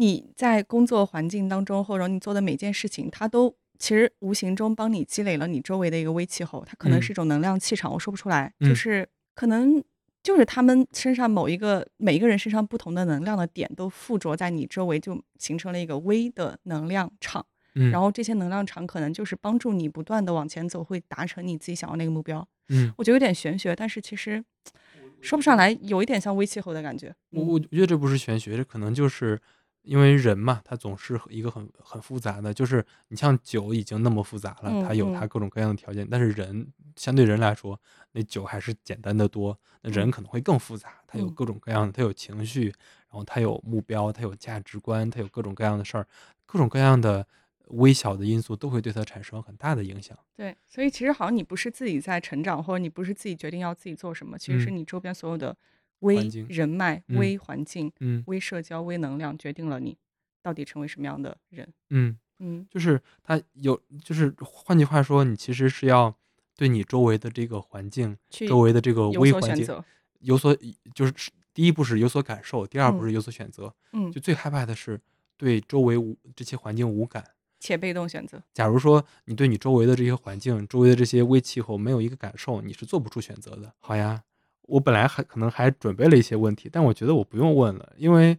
[0.00, 9.82] 你在工作环境当中，或者你做的每件事情，它都其实无形中帮你积累了你周围的一个微气候，它可能嗯是一种能量气场，我说不出来，嗯就是可能。
[10.22, 17.46] 就是他们身上某一个每一个人身上不同的能量的点，都附着在你周围，就形成了一个微的能量场。
[17.74, 22.46] 嗯，然后这些能量场可能就是帮助你不断的往前走，会达成你自己想要那个目标。
[22.68, 24.44] 嗯，我觉得有点玄学，但是其实
[25.22, 27.08] 说不上来，有一点像微气候的感觉。
[27.30, 29.40] 我嗯我觉得这不是玄学，这可能就是
[29.82, 37.80] 因为人嘛，他总是一个很很复杂的，就是你像酒已经那么复杂了，嗯它有它各种各样的条件，但是人相对人来说，
[38.12, 40.10] 那酒还是简单的多，那人嗯。
[40.10, 41.34] 可能会更复杂，他有嗯。
[41.34, 46.06] 各种各样的，他有情绪，然后他有目标，他有价值观，他有各种各样的事儿，
[46.46, 47.26] 各种各样的
[47.68, 50.16] 微小的因素都会对他产生很大的影响。
[50.36, 54.76] 对，所以其实好像你不是自己在成长，或者你不是自己决定要自己做什么，其实是嗯。
[54.76, 55.56] 你周边所有的
[56.00, 56.16] 微
[56.48, 59.96] 人脉、嗯微环境、嗯微社交、微能量，决定了你
[60.42, 61.72] 到底成为什么样的人。
[61.90, 62.18] 嗯。
[62.42, 66.16] 嗯就是他有，就是换句话说，你其实是要
[66.56, 68.16] 对你周围的这个环境、
[68.48, 69.66] 周围的这个有微环境。
[70.20, 70.56] 有所，
[70.94, 71.12] 就是
[71.52, 73.74] 第一步是有所感受，第二步嗯是有所选择。
[73.92, 74.98] 嗯就，最害怕的是
[75.36, 77.22] 对周围无这些环境无感。
[77.58, 78.42] 且被动选择。
[78.54, 83.74] 假如说你对你周围的这些环境、周围的这些微气候没有一个感受，你是做不出选择的。
[83.80, 84.22] 好呀，
[84.70, 88.38] 我本来还可能还准备了一些问题，但我觉得我不用问了，因为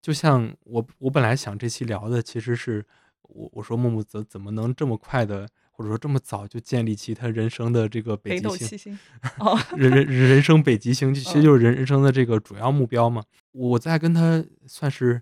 [0.00, 2.84] 就像我我本来想这期聊的其实是
[3.22, 8.98] 我我说木木怎怎么能这么快的，或者说这么早就建立起他人生的这个北北极星
[9.76, 13.22] 人人人生北极星，就其 实嗯就是人人生的这个主要目标嘛。
[13.52, 15.20] 我在跟他算是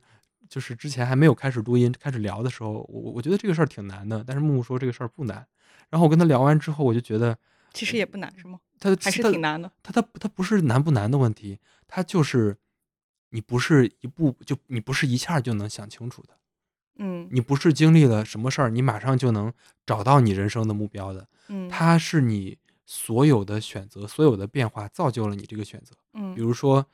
[0.49, 5.47] 就是之前还没有开始录音开始聊的时候，我我觉得这个事儿挺难的，但是木木说这个事儿不难。
[5.91, 7.37] 然后我跟他聊完之后，我就觉得
[7.73, 8.61] 其实也不难，是吗？
[8.79, 9.71] 它还是挺难的。
[9.83, 12.57] 它它它不是难不难的问题，它就是
[13.31, 16.31] 你不是一步就你不是一下就能想清楚的，
[16.97, 19.53] 嗯你不是经历了什么事儿，你马上就能
[19.85, 21.27] 找到你人生的目标的。
[21.49, 22.57] 嗯，它是你
[22.87, 25.95] 所有的选择、所有的变化造就了你这个选择。
[26.15, 26.87] 嗯比如说，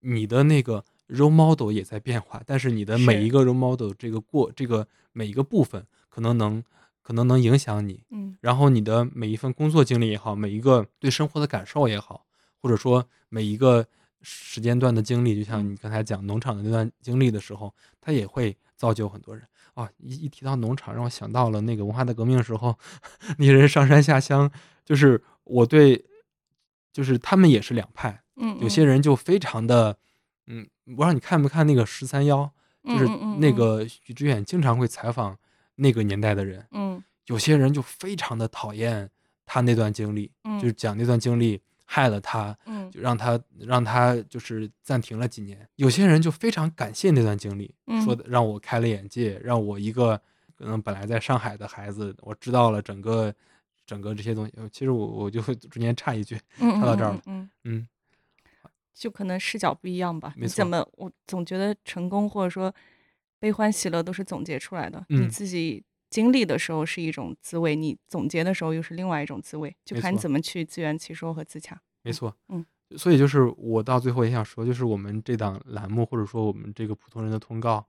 [0.00, 6.62] 你的那个 role model 也在变化，但是你的每一个 role model 这个过这个每一个部分，可能能
[7.02, 8.02] 可能能影响你。
[8.10, 12.24] 嗯然后你的每一份工作经历也好，每一个对生活的感受也好，
[12.60, 13.86] 或者说每一个
[14.22, 19.46] 时间段的经历，就像嗯你刚才讲农场的那段经历的时候，它也会造就很多人。
[19.74, 22.76] 啊，一一提到农场，让我想到了那个文化大革命时候，
[23.38, 24.50] 那些人上山下乡，
[24.84, 26.04] 就是我对，
[26.92, 29.96] 就是他们也是两派，嗯，有些人就非常的，
[30.46, 32.52] 嗯，我不知道你看没看那个十三幺，
[32.84, 33.08] 就是
[33.38, 35.38] 那个许知远经常会采访
[35.74, 39.08] 那个年代的人，嗯有些人就非常的讨厌
[39.46, 45.68] 他那段经历，嗯就是讲那段经历害了他，嗯就让他让他就是暂停了几年。
[45.76, 47.74] 有些人就非常感谢那段经历，
[48.04, 50.20] 说嗯的让我开了眼界，让我一个
[50.56, 53.32] 可能本来在上海的孩子，我知道了整个
[53.86, 54.52] 整个这些东西。
[54.56, 57.88] 呃其实我我就会中间插一句，嗯，插到这儿了嗯嗯，嗯
[58.94, 60.34] 就可能视角不一样吧。
[60.36, 60.86] 你怎么？
[60.96, 62.72] 我总觉得成功或者说
[63.42, 65.04] 悲欢喜乐都是总结出来的。
[65.08, 71.76] 你嗯自己经历的时候是一种滋味，你总结的时候又是另外一种滋味，就看你怎么去自圆其说和自洽。
[72.04, 72.64] 没错，嗯，
[72.96, 77.84] 所以就是我到最后也想说，就是我们这档栏目或者说我们这个普通人的通告，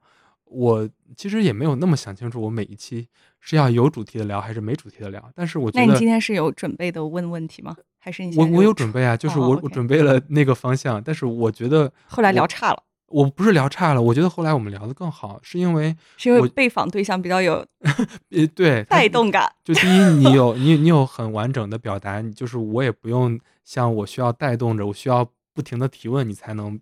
[0.45, 3.07] 我其实也没有那么想清楚，我每一期
[3.39, 5.31] 是要有主题的聊还是没主题的聊。
[5.35, 7.77] 但是我觉得那你今天是有准备的问问题吗？
[7.99, 17.63] 还是你我我有准备啊，就是哦我我准备了那个方向，但是我觉得后来聊我差了，我不是聊差了，我觉得后来我们聊的更好，是因为是因为我被访对象比较有
[18.31, 19.47] 呃对带动感。
[19.63, 26.79] 就第一，你有你你有很完整的表达，你就是我也不用像我需要带动着，我需要不停的提问，你才能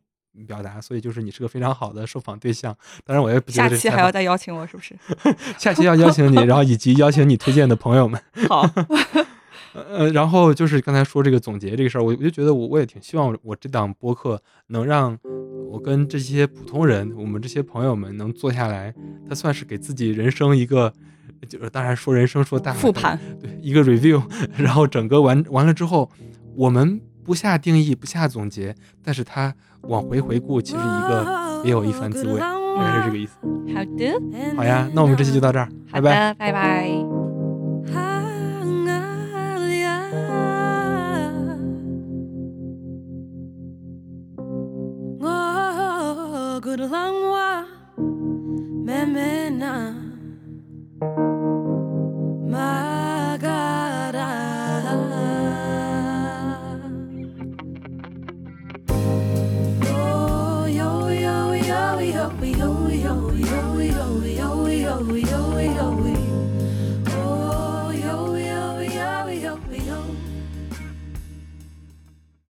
[0.47, 2.73] 表达，所以就是你是个非常好的受访对象。
[3.03, 4.95] 当然，我也不觉下期还要再邀请我，是不是？
[5.59, 8.21] 下期要邀请你，然后以及邀请你推荐的朋友们。
[8.47, 8.65] 好，
[9.73, 15.17] 呃，然后就是刚才说这个总结这个事儿，我我就觉得我我也挺希望我这档播客能让
[15.69, 18.93] 我跟这些普通人，我们这些朋友们能坐下来，
[19.27, 20.91] 他算是给自己人生一个
[21.47, 24.21] 就是当然说人生说大复盘，对一个 review，
[24.57, 26.09] 然后整个完完了之后，
[26.55, 33.37] 我们不下定义，不下总结，但是他往回回顾，其实一个也有一番滋味，大概是这个意思。
[33.73, 36.33] 好的，好呀，那我们这期就到这儿，拜拜。
[36.33, 37.20] 拜拜。
[46.87, 47.65] langwa
[48.85, 49.93] memena.